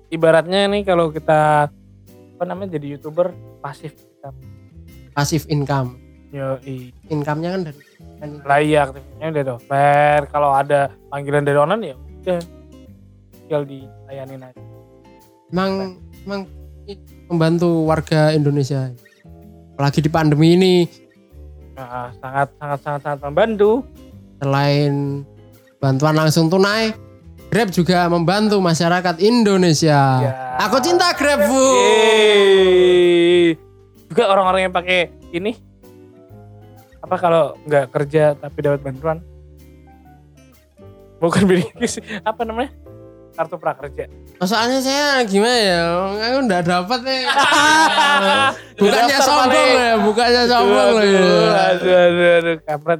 ibaratnya 0.09 0.65
nih 0.73 0.81
kalau 0.81 1.13
kita 1.13 1.69
apa 1.69 2.43
namanya 2.49 2.81
jadi 2.81 2.97
youtuber 2.97 3.29
pasif 3.61 3.93
kita 3.93 4.33
Passive 5.13 5.45
income. 5.53 5.99
Yoi. 6.33 6.89
Income-nya 7.13 7.49
kan 7.53 7.61
dari 7.67 7.81
lah 8.19 8.59
iya 8.59 8.79
aktifnya 8.89 9.31
udah 9.31 9.43
dover 9.53 10.19
kalau 10.27 10.51
ada 10.51 10.91
panggilan 11.07 11.43
dari 11.45 11.57
online 11.57 11.83
ya 11.93 11.95
udah 11.95 12.39
tinggal 13.31 13.61
dilayanin 13.63 14.43
aja 14.43 14.61
emang 15.55 15.71
emang 16.27 16.41
membantu 17.31 17.87
warga 17.87 18.35
Indonesia. 18.35 18.91
Apalagi 19.75 20.03
di 20.03 20.11
pandemi 20.11 20.59
ini 20.59 20.75
Nah, 21.79 22.11
sangat 22.19 22.51
sangat 22.59 22.79
sangat 22.83 23.01
sangat 23.07 23.19
membantu 23.23 23.71
selain 24.43 25.23
bantuan 25.79 26.15
langsung 26.15 26.51
tunai, 26.51 26.91
Grab 27.49 27.73
juga 27.73 28.05
membantu 28.05 28.61
masyarakat 28.61 29.17
Indonesia. 29.25 30.21
Ya. 30.21 30.53
Aku 30.69 30.77
cinta 30.85 31.17
GrabFood. 31.17 31.75
Yeay. 31.81 33.57
juga 34.09 34.25
orang-orang 34.25 34.69
yang 34.69 34.73
pakai 34.73 35.13
ini 35.29 35.53
apa 36.99 37.15
kalau 37.21 37.53
nggak 37.69 37.93
kerja 37.93 38.33
tapi 38.33 38.57
dapat 38.65 38.81
bantuan 38.81 39.17
bukan 41.21 41.45
sih 41.85 42.01
apa 42.25 42.41
namanya 42.41 42.73
kartu 43.37 43.55
prakerja 43.61 44.09
Soalnya 44.39 44.79
saya 44.79 45.19
gimana 45.27 45.59
ya, 45.59 45.83
aku 46.15 46.47
nggak 46.47 46.63
dapat 46.63 46.99
nih. 47.03 47.27
bukannya 48.79 49.17
Daftar 49.19 49.27
sombong 49.27 49.67
ya, 49.75 49.93
bukannya 49.99 50.43
sombong 50.47 50.89
loh 50.95 51.03
aduh, 51.03 51.11
ya. 51.11 51.59
aduh, 51.75 51.91
aduh, 51.91 52.29
aduh, 52.39 52.55
kampret. 52.63 52.99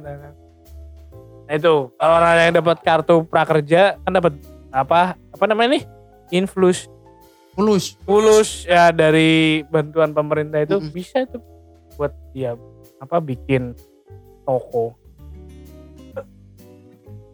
Nah 1.50 1.58
itu. 1.58 1.90
Kalau 1.98 2.14
orang 2.22 2.46
yang 2.46 2.54
dapat 2.62 2.78
kartu 2.78 3.26
prakerja 3.26 3.98
kan 4.06 4.12
dapat 4.14 4.38
apa? 4.70 5.18
Apa 5.34 5.44
namanya 5.50 5.74
nih? 5.74 5.84
Influs. 6.30 6.86
Mulus. 7.58 7.98
mulus 8.06 8.62
ya 8.62 8.94
dari 8.94 9.66
bantuan 9.66 10.14
pemerintah 10.14 10.62
itu 10.62 10.78
Mm-mm. 10.78 10.94
bisa 10.94 11.26
tuh 11.26 11.42
buat 11.98 12.14
dia 12.30 12.54
apa 13.02 13.18
bikin 13.18 13.74
toko. 14.46 14.94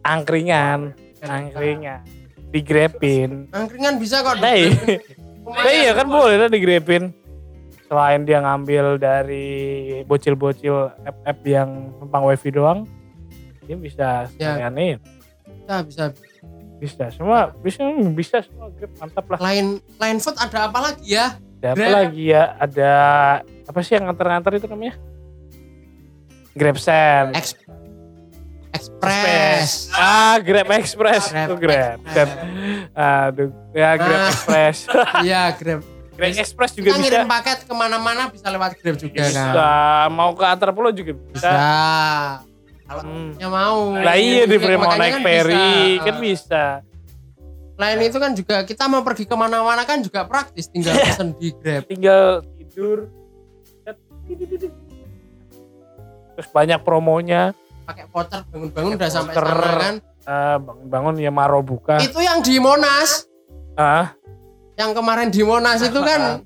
Angkringan. 0.01 0.97
Angkringan. 1.21 2.01
Digrepin. 2.49 3.45
Angkringan 3.53 4.01
bisa 4.01 4.25
kok. 4.25 4.41
nah 4.41 4.57
iya, 4.57 4.73
Nah, 5.45 5.69
iya 5.69 5.91
kan 5.93 6.09
boleh 6.09 6.41
lah 6.41 6.49
digrepin. 6.49 7.13
Selain 7.85 8.25
dia 8.25 8.41
ngambil 8.41 8.97
dari 8.97 9.47
bocil-bocil 10.09 10.89
app-app 11.05 11.39
yang 11.45 11.93
numpang 12.01 12.25
wifi 12.25 12.49
doang 12.49 12.89
dia 13.67 13.75
bisa 13.75 14.07
Ya. 14.33 14.55
sekalianin 14.55 14.97
Bisa, 15.43 15.75
bisa. 15.83 16.03
bisa 16.77 17.03
semua 17.09 17.51
bisa 17.57 17.81
bisa 18.13 18.37
semua 18.41 18.71
grab 18.71 18.91
mantap 18.97 19.25
lah 19.27 19.39
Lain 19.41 19.65
lain 19.93 20.17
food 20.17 20.35
ada 20.35 20.67
apa 20.67 20.79
lagi 20.81 21.07
ya? 21.09 21.35
ada 21.57 21.67
apa 21.67 21.77
Grab. 21.77 21.91
lagi 21.97 22.23
ya 22.27 22.43
ada 22.55 22.91
apa 23.65 23.79
sih 23.81 23.93
yang 23.93 24.05
nganter-nganter 24.05 24.51
itu 24.55 24.67
namanya 24.67 24.95
grab 26.53 26.77
send 26.77 27.33
Ex 27.33 27.53
Express. 28.69 29.89
ah 29.91 30.37
grab 30.39 30.69
express 30.71 31.27
Grab 31.27 31.49
itu 31.49 31.55
grab 31.57 31.97
Express. 31.99 32.29
aduh 32.93 33.49
ya 33.73 33.89
grab 33.95 34.19
Ah. 34.19 34.29
express 34.29 34.77
Iya, 35.25 35.43
Grab. 35.51 35.81
grab 36.13 36.33
express 36.35 36.71
juga 36.71 36.87
Kita 36.87 36.95
bisa 36.95 37.01
ngirim 37.01 37.27
paket 37.27 37.59
ke 37.63 37.73
mana-mana 37.73 38.29
bisa 38.29 38.47
lewat 38.47 38.77
Grab 38.77 38.97
juga 38.97 39.17
bisa 39.19 39.41
kan. 39.49 40.09
mau 40.09 40.29
ke 40.31 40.45
antar 40.45 40.69
pulau 40.71 40.91
juga 40.91 41.17
Bisa. 41.27 41.49
bisa 41.49 41.53
Kalau 42.87 43.01
Hmm. 43.03 43.35
yang 43.35 43.51
mau. 43.51 43.91
Lah 43.93 44.15
iya 44.15 44.47
di 44.47 44.55
mau 44.55 44.95
naik 44.95 45.19
kan 45.19 45.21
ferry 45.21 45.67
bisa. 45.99 46.03
kan 46.07 46.15
bisa. 46.17 46.65
Lain 47.77 47.99
itu 48.01 48.17
kan 48.17 48.31
juga 48.33 48.55
kita 48.63 48.87
mau 48.87 49.03
pergi 49.03 49.27
ke 49.27 49.35
mana-mana 49.35 49.83
kan 49.83 50.01
juga 50.01 50.25
praktis 50.25 50.71
tinggal 50.71 50.95
pesen 50.97 51.35
di 51.37 51.51
Grab. 51.53 51.83
Tinggal 51.85 52.41
tidur. 52.57 53.11
Terus 56.33 56.49
banyak 56.49 56.79
promonya. 56.81 57.53
Pakai 57.83 58.03
voucher 58.09 58.41
bangun-bangun 58.51 58.91
udah 58.99 59.09
sampai 59.09 59.33
sana 59.35 59.71
kan. 59.79 59.95
Ah, 60.27 60.57
bangun-bangun 60.59 61.15
ya 61.23 61.31
maro 61.31 61.63
buka. 61.63 62.03
Itu 62.03 62.19
yang 62.19 62.43
di 62.43 62.59
Monas, 62.59 63.23
Ah, 63.77 64.11
yang 64.75 64.91
kemarin 64.91 65.29
di 65.29 65.39
Monas 65.45 65.79
itu 65.79 65.99
kan 66.01 66.43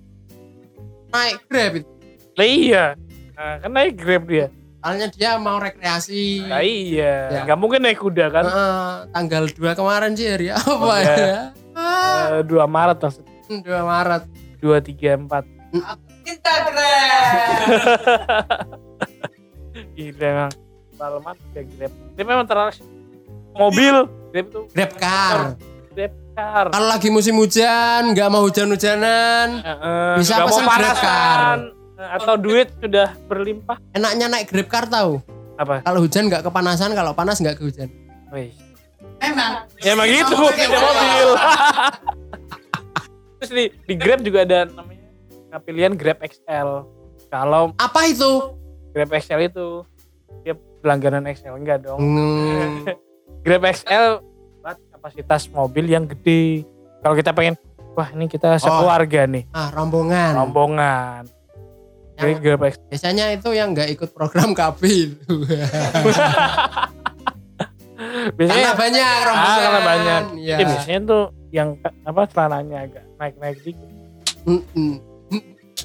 naik 1.09 1.37
Grab 1.49 1.71
itu. 1.79 1.89
lah 2.31 2.47
iya. 2.47 2.85
Nah, 3.33 3.57
kan 3.57 3.71
naik 3.73 3.97
grab 3.97 4.23
dia. 4.29 4.47
Soalnya 4.81 5.07
dia 5.07 5.37
mau 5.37 5.57
rekreasi. 5.57 6.41
Lah 6.43 6.59
iya. 6.59 7.29
Ya. 7.29 7.39
Nggak 7.45 7.57
mungkin 7.57 7.79
naik 7.81 7.97
kuda 7.97 8.25
kan. 8.27 8.43
Heeh, 8.43 8.85
tanggal 9.11 9.43
2 9.45 9.77
kemarin 9.77 10.11
sih 10.11 10.25
hari 10.25 10.49
apa 10.53 10.73
Oh, 10.73 10.89
iya. 10.91 11.15
ya? 11.15 11.41
Ah, 11.71 12.35
Eh, 12.35 12.43
2 12.43 12.65
Maret 12.65 12.97
maksudnya. 12.97 13.33
2 13.47 13.61
Maret. 13.83 14.23
2, 14.57 14.81
3, 14.81 15.09
4. 15.17 15.45
Cinta 16.21 16.53
Grab. 16.63 17.51
Gila 19.91 20.25
emang. 20.27 20.51
Palmat 20.93 21.37
ya 21.51 21.61
grab. 21.63 21.91
Dia 22.11 22.23
memang 22.23 22.45
terlalu 22.45 22.71
mobil. 23.53 23.95
Grab 24.31 24.45
itu 24.47 24.61
Grab 24.69 24.91
car. 24.95 25.37
grab 25.89 26.13
car. 26.31 26.65
Kalau 26.69 26.87
lagi 26.87 27.09
musim 27.09 27.35
hujan, 27.35 28.11
nggak 28.11 28.27
mau 28.27 28.41
hujan-hujanan, 28.41 29.47
Heeh, 29.59 30.13
Bisa 30.17 30.41
pesen 30.41 30.61
Grab 30.61 30.71
panasan. 30.71 31.57
Eh, 32.01 32.09
Atau 32.17 32.33
duit 32.41 32.73
sudah 32.81 33.13
berlimpah. 33.29 33.77
enaknya 33.93 34.25
naik 34.25 34.49
Grab 34.49 34.65
car 34.65 34.85
tahu. 34.89 35.21
Apa? 35.53 35.85
Kalau 35.85 36.01
hujan 36.01 36.25
nggak 36.25 36.41
kepanasan, 36.41 36.97
kalau 36.97 37.13
panas 37.13 37.37
nggak 37.37 37.61
kehujan. 37.61 37.93
Wih. 38.33 38.49
Memang. 39.21 39.69
Ya 39.85 39.93
emang 39.93 40.09
gitu, 40.09 40.33
punya 40.33 40.65
mobil. 40.65 41.29
Terus 43.37 43.51
di, 43.53 43.63
di 43.85 43.93
Grab 43.93 44.25
juga 44.25 44.41
ada 44.41 44.65
namanya 44.65 45.05
nah, 45.53 45.61
pilihan 45.61 45.93
Grab 45.93 46.17
XL. 46.25 46.89
Kalau 47.29 47.77
Apa 47.77 48.09
itu? 48.09 48.57
Grab 48.97 49.13
XL 49.13 49.41
itu 49.45 49.85
dia 50.41 50.57
langganan 50.81 51.29
XL 51.29 51.53
enggak 51.53 51.85
dong. 51.85 52.01
Hmm, 52.01 52.89
Grab 53.45 53.61
XL 53.61 54.25
buat 54.65 54.77
kapasitas 54.89 55.45
mobil 55.53 55.85
yang 55.85 56.09
gede. 56.09 56.65
Kalau 57.01 57.13
kita 57.13 57.29
pengen, 57.29 57.57
wah 57.93 58.09
ini 58.09 58.25
kita 58.25 58.57
sekeluarga 58.57 59.25
nih, 59.29 59.45
ah 59.53 59.69
rombongan. 59.69 60.33
rombongan. 60.37 61.40
Yang- 62.17 62.39
Grab 62.39 62.61
biasanya 62.87 63.25
itu 63.31 63.49
yang 63.51 63.71
nggak 63.71 63.89
ikut 63.91 64.09
program 64.11 64.51
KB 64.59 64.81
itu. 64.83 65.33
Biasanya 68.31 68.61
karena 68.67 68.77
banyak 68.77 69.07
rombongan. 69.23 69.47
ah, 69.47 69.57
karena 69.57 69.81
banyak. 69.81 70.21
Iya. 70.37 70.55
Ya, 70.57 70.65
biasanya 70.65 70.99
tuh 71.03 71.23
yang 71.49 71.69
apa 72.03 72.21
celananya 72.27 72.77
agak 72.83 73.03
naik-naik 73.15 73.57
dikit. 73.61 73.89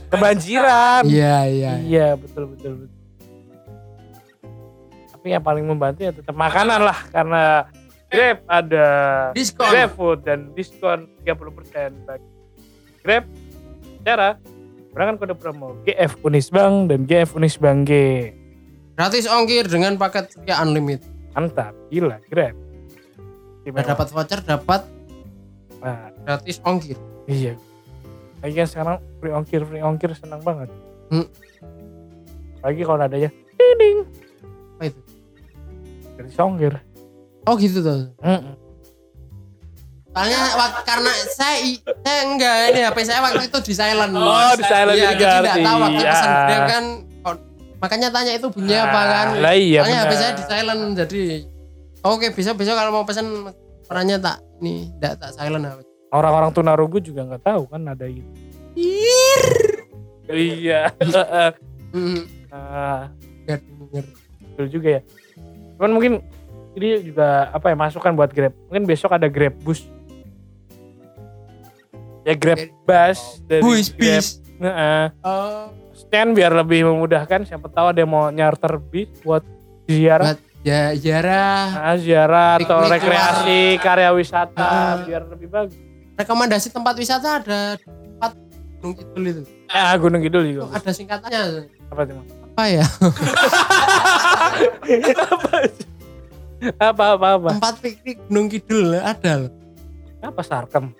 Kebanjiran. 0.06 1.02
Iya 1.06 1.36
iya. 1.46 1.72
Iya 1.78 2.08
betul 2.14 2.52
betul 2.52 2.72
betul. 2.84 2.94
Tapi 5.08 5.26
yang 5.28 5.42
paling 5.42 5.64
membantu 5.64 6.00
ya 6.02 6.12
tetap 6.12 6.34
makanan 6.34 6.80
lah 6.82 6.98
karena 7.08 7.42
Grab 8.06 8.38
ada 8.46 8.86
Diskon. 9.32 9.66
Grab 9.66 9.90
Food 9.92 10.18
dan 10.22 10.38
diskon 10.54 11.10
30% 11.20 12.06
bagi 12.06 12.28
Grab. 13.02 13.24
Cara 14.00 14.38
gunakan 14.96 15.20
kode 15.20 15.34
promo 15.36 15.76
GF 15.84 16.16
Unisbank 16.24 16.88
dan 16.88 17.04
GF 17.04 17.36
Unisbank 17.36 17.84
G. 17.84 17.92
Gratis 18.96 19.28
ongkir 19.28 19.68
dengan 19.68 20.00
paket 20.00 20.32
ya 20.42 20.64
unlimited. 20.64 21.04
Mantap, 21.36 21.76
gila 21.92 22.16
Grab. 22.26 22.56
Udah 23.62 23.84
dapat 23.84 24.08
voucher, 24.08 24.40
dapat 24.40 24.88
Nah, 25.76 26.08
gratis 26.24 26.56
ongkir. 26.64 26.96
iya. 27.28 27.52
Lagi 28.40 28.56
kan 28.56 28.66
sekarang 28.66 28.96
free 29.20 29.30
ongkir 29.30 29.60
free 29.62 29.84
ongkir 29.84 30.16
senang 30.16 30.40
banget. 30.40 30.72
Hmm. 31.12 31.28
Lagi 32.64 32.80
kalau 32.80 32.96
adanya 32.98 33.28
ding 33.76 34.08
Apa 34.74 34.88
itu? 34.88 35.00
dari 36.16 36.32
ongkir. 36.32 36.74
Oh 37.44 37.54
gitu 37.54 37.84
tuh. 37.84 38.00
Mm-mm. 38.18 38.56
Soalnya 40.16 40.40
karena 40.88 41.12
saya 41.28 41.60
saya 42.00 42.20
enggak 42.24 42.54
ini 42.72 42.80
HP 42.88 42.98
saya 43.04 43.20
waktu 43.20 43.52
itu 43.52 43.58
di 43.60 43.74
silent. 43.76 44.16
Oh, 44.16 44.52
di 44.56 44.64
silent 44.64 44.96
Iya, 44.96 45.12
jadi 45.12 45.20
jadi 45.20 45.36
enggak 45.36 45.44
ganti. 45.44 45.66
tahu 45.68 45.76
waktu 45.76 46.00
pesan 46.00 46.24
Ya. 46.26 46.40
Grab 46.48 46.64
kan 46.66 46.84
Makanya 47.76 48.08
tanya 48.08 48.32
itu 48.32 48.48
bunyi 48.48 48.72
apa 48.72 49.00
kan. 49.04 49.26
Lah 49.44 49.52
iya 49.52 49.84
Soalnya 49.84 50.00
benar. 50.00 50.08
HP 50.08 50.12
saya 50.16 50.32
di 50.32 50.44
silent 50.48 50.82
jadi 50.96 51.22
oke 52.00 52.26
besok 52.32 52.54
besok 52.56 52.74
kalau 52.80 52.90
mau 52.96 53.04
pesan 53.04 53.52
perannya 53.84 54.16
tak 54.16 54.40
ini 54.64 54.88
tidak 54.96 55.20
tak 55.20 55.30
silent 55.36 55.68
HP. 55.68 55.84
Orang-orang 56.08 56.50
tunarungu 56.56 56.96
juga 57.04 57.28
nggak 57.28 57.42
tahu 57.44 57.68
kan 57.68 57.84
ada 57.84 58.08
gitu. 58.08 58.30
Iya. 60.32 60.80
Ah, 62.48 63.12
denger. 63.44 64.04
betul 64.40 64.66
juga 64.72 64.88
ya. 64.96 65.00
Cuman 65.76 65.90
mungkin 65.92 66.12
ini 66.72 67.12
juga 67.12 67.52
apa 67.52 67.68
ya 67.68 67.76
masukan 67.76 68.16
buat 68.16 68.32
Grab. 68.32 68.56
Mungkin 68.72 68.88
besok 68.88 69.12
ada 69.12 69.28
Grab 69.28 69.52
Bus. 69.60 69.84
Ya 72.26 72.34
Grab 72.34 72.58
Bus 72.82 73.18
dari 73.46 73.62
Bus 73.62 73.86
Grab. 73.88 74.00
bis. 74.02 74.26
Heeh. 74.56 75.04
Oh, 75.20 75.70
stand 75.94 76.34
biar 76.34 76.50
lebih 76.50 76.82
memudahkan. 76.84 77.44
Siapa 77.44 77.68
tahu 77.68 77.94
ada 77.94 78.00
yang 78.00 78.10
mau 78.10 78.26
nyarter 78.28 78.82
bis 78.82 79.06
buat 79.20 79.46
ziarah, 79.86 80.34
Buat 80.34 80.40
ya 80.60 80.90
ziarah. 80.92 81.62
nah, 81.70 81.94
ziarah 81.94 82.58
atau 82.58 82.82
rekreasi, 82.82 83.78
karya 83.78 84.10
wisata 84.10 84.58
Ah. 84.58 84.94
biar 85.00 85.22
lebih 85.28 85.46
bagus. 85.46 85.78
Rekomendasi 86.16 86.68
tempat 86.68 86.94
wisata 86.96 87.38
ada 87.38 87.60
tempat 87.76 88.32
Gunung 88.76 88.96
Kidul 88.96 89.24
itu. 89.24 89.42
Ya 89.68 89.94
Gunung 89.94 90.18
Kidul 90.20 90.42
Oh, 90.42 90.48
juga. 90.48 90.64
ada 90.74 90.90
singkatannya. 90.90 91.42
Apa 91.86 92.00
itu? 92.02 92.12
Mas? 92.12 92.26
Apa 92.48 92.64
ya? 92.66 92.86
Apa 96.80 97.04
apa 97.14 97.26
apa? 97.36 97.48
Tempat 97.52 97.74
piknik 97.78 98.16
Gunung 98.26 98.48
Kidul 98.48 98.96
ada 98.96 99.32
loh. 99.38 99.52
Apa 100.18 100.40
sarkem? 100.40 100.90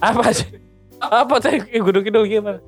Apa 0.00 0.32
sih? 0.32 0.48
Apa 1.02 1.34
tadi 1.42 1.58
Gunung 1.82 2.06
Kidul 2.06 2.24
gimana? 2.30 2.62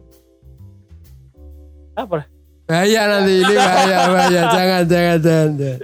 Apa? 1.94 2.26
Bahaya 2.66 3.06
nanti 3.06 3.44
ini 3.44 3.54
bahaya 3.54 3.98
bahaya 4.10 4.42
jangan 4.50 4.82
jangan 4.88 5.18
jangan. 5.22 5.48
jangan. 5.54 5.78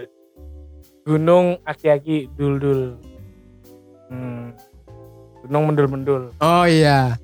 Gunung 1.07 1.47
Aki-aki 1.65 2.29
Dul-dul. 2.35 2.99
Hmm. 4.11 4.53
Gunung 5.47 5.65
Mendul-mendul. 5.71 6.23
Oh 6.43 6.65
iya. 6.67 7.17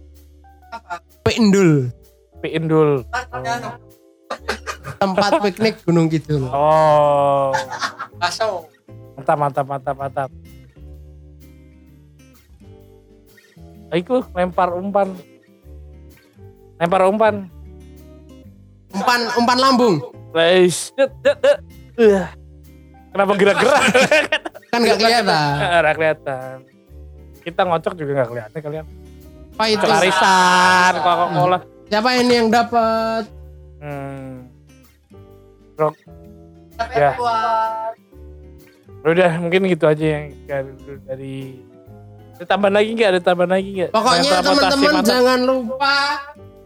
Pindul. 1.26 1.90
Piindul. 2.40 3.02
Tempat 5.02 5.30
piknik 5.42 5.82
Gunung 5.82 6.06
Kidul. 6.06 6.46
Oh. 6.48 7.50
Baso. 8.16 8.70
Mantap, 9.18 9.36
mantap, 9.36 9.66
mantap, 9.66 9.96
mantap. 9.96 10.30
Aiku 13.94 14.22
lempar 14.34 14.74
umpan. 14.74 15.14
Lempar 16.80 17.02
umpan. 17.06 17.34
Umpan 18.90 19.20
umpan 19.38 19.58
lambung. 19.58 19.96
Guys. 20.34 20.90
Kenapa 23.12 23.32
gerak-gerak? 23.38 23.82
Kan 24.72 24.80
nggak 24.84 24.98
kelihatan. 25.00 25.52
Nggak 25.56 25.94
kelihatan. 25.96 26.54
Kita 27.40 27.60
ngocok 27.64 27.92
juga 27.94 28.10
nggak 28.20 28.30
kelihatan 28.34 28.58
kalian. 28.60 28.86
Apa 29.56 29.64
itu? 29.72 29.84
Arisan, 29.88 30.92
Coca-Cola. 31.00 31.58
Siapa 31.88 32.10
ini 32.20 32.32
yang 32.44 32.48
dapat? 32.52 33.24
Hmm. 33.80 34.50
Tapi 36.76 36.92
Ya. 36.92 37.16
Udah 39.06 39.38
mungkin 39.38 39.70
gitu 39.70 39.86
aja 39.86 40.02
yang 40.02 40.24
dari, 40.44 40.72
dari 41.06 41.36
ada 42.36 42.44
tambahan 42.46 42.74
lagi 42.74 42.90
nggak? 42.92 43.08
Ada 43.08 43.20
tambahan 43.22 43.50
lagi 43.50 43.68
nggak? 43.72 43.90
Pokoknya 43.90 44.22
Yang 44.22 44.42
teman-teman 44.42 44.94
jangan 45.02 45.40
lupa 45.42 45.96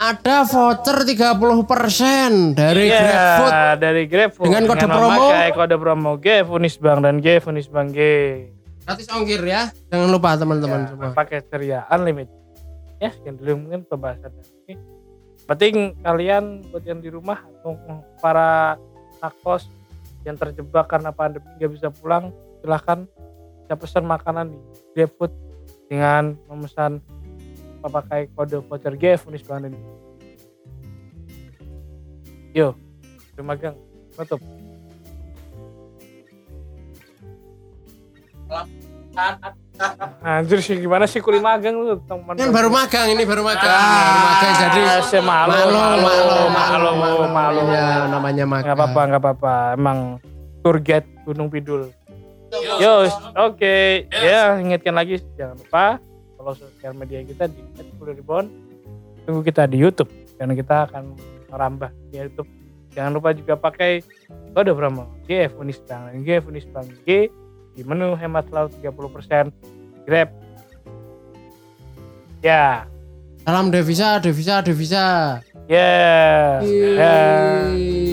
ada 0.01 0.37
voucher 0.43 0.99
30% 1.05 2.57
dari 2.57 2.89
Iya, 2.89 3.01
GrabFood. 3.01 3.53
dari 3.79 4.03
GrabFood 4.05 4.45
Dengan 4.45 4.63
kode 4.65 4.87
promo. 4.87 5.05
memakai 5.05 5.49
kode 5.53 5.77
promo 5.77 6.11
G 6.17 6.27
Funisbang 6.43 6.99
dan 7.01 7.15
G 7.19 7.27
Funisbang 7.39 7.89
G 7.89 7.99
Gratis 8.81 9.07
ongkir 9.09 9.43
ya. 9.43 9.69
Jangan 9.87 10.09
lupa 10.09 10.35
teman-teman 10.35 10.81
Ya, 10.81 10.89
semua. 10.89 11.11
pakai 11.13 11.39
ceria 11.45 11.85
unlimited 11.89 12.33
ya 12.97 13.09
sekian 13.11 13.35
dulu 13.35 13.53
mungkin 13.63 13.81
pembahasan 13.83 14.29
ini 14.63 14.77
penting 15.43 15.75
kalian 16.01 16.45
buat 16.67 16.83
yang 16.83 16.99
di 16.99 17.09
rumah 17.09 17.41
atau 17.41 17.77
para 18.19 18.77
nakos 19.19 19.69
yang 20.23 20.35
terjebak 20.35 20.85
karena 20.87 21.09
pandemi 21.09 21.49
nggak 21.55 21.71
bisa 21.71 21.89
pulang 21.91 22.29
silahkan 22.59 23.09
bisa 23.63 23.75
pesan 23.75 24.05
makanan 24.05 24.49
di 24.49 24.59
GrabFood 24.93 25.33
dengan 25.91 26.39
memesan 26.47 27.03
pakai 27.83 28.31
kode 28.31 28.63
voucher 28.63 28.95
G 28.95 29.19
Funisbang 29.19 29.67
dan 29.67 29.75
G. 29.75 29.83
Yo, 32.55 32.79
terima 33.35 33.59
magang 33.59 33.75
tutup. 34.15 34.39
Anjir 40.23 40.59
sih 40.63 40.79
gimana 40.79 41.11
sih 41.11 41.19
kuliah 41.19 41.43
magang 41.43 41.75
lu 41.75 41.99
teman 42.07 42.39
Kan 42.39 42.51
baru 42.55 42.71
magang 42.71 43.11
ini 43.11 43.27
baru 43.27 43.43
magang. 43.43 43.71
Ah, 43.71 43.99
baru 43.99 44.19
magang 44.23 44.55
jadi 44.63 44.81
saya 45.03 45.23
malu, 45.27 45.55
malu, 45.75 46.07
malu, 46.55 47.27
malu, 47.35 47.61
Ya, 47.75 48.07
namanya 48.07 48.45
magang. 48.47 48.67
Nggak 48.71 48.79
apa-apa, 48.79 49.01
nggak 49.11 49.23
apa-apa. 49.27 49.55
Emang 49.75 49.99
tour 50.63 50.79
guide 50.79 51.09
Gunung 51.27 51.51
Pidul. 51.51 51.91
Yo, 52.81 53.05
oke. 53.37 54.09
Ya, 54.09 54.57
ingatkan 54.57 54.97
lagi 54.97 55.21
jangan 55.37 55.61
lupa 55.61 55.85
follow 56.41 56.57
sosial 56.57 56.97
media 56.97 57.21
kita 57.21 57.53
di 57.53 57.61
@kuliribon. 58.01 58.49
Tunggu 59.29 59.45
kita 59.45 59.69
di 59.69 59.77
YouTube 59.77 60.09
karena 60.41 60.57
kita 60.57 60.89
akan 60.89 61.13
merambah 61.53 61.93
di 62.09 62.17
YouTube. 62.25 62.49
Jangan 62.97 63.13
lupa 63.13 63.37
juga 63.37 63.55
pakai 63.55 64.01
kode 64.57 64.73
promo 64.73 65.07
GF 65.29 65.61
Unisbang 65.61 66.11
dan 66.11 66.25
GF 66.25 66.49
Unisbang 66.49 66.89
G 67.05 67.29
di 67.77 67.83
menu 67.85 68.17
hemat 68.17 68.49
laut 68.51 68.73
30% 68.81 69.53
Grab. 70.09 70.33
Ya, 72.41 72.89
Salam 73.45 73.69
devisa, 73.69 74.17
devisa, 74.21 74.65
devisa. 74.65 75.05
ya, 75.69 76.61
ya. 76.61 76.65
Yeay. 76.65 78.10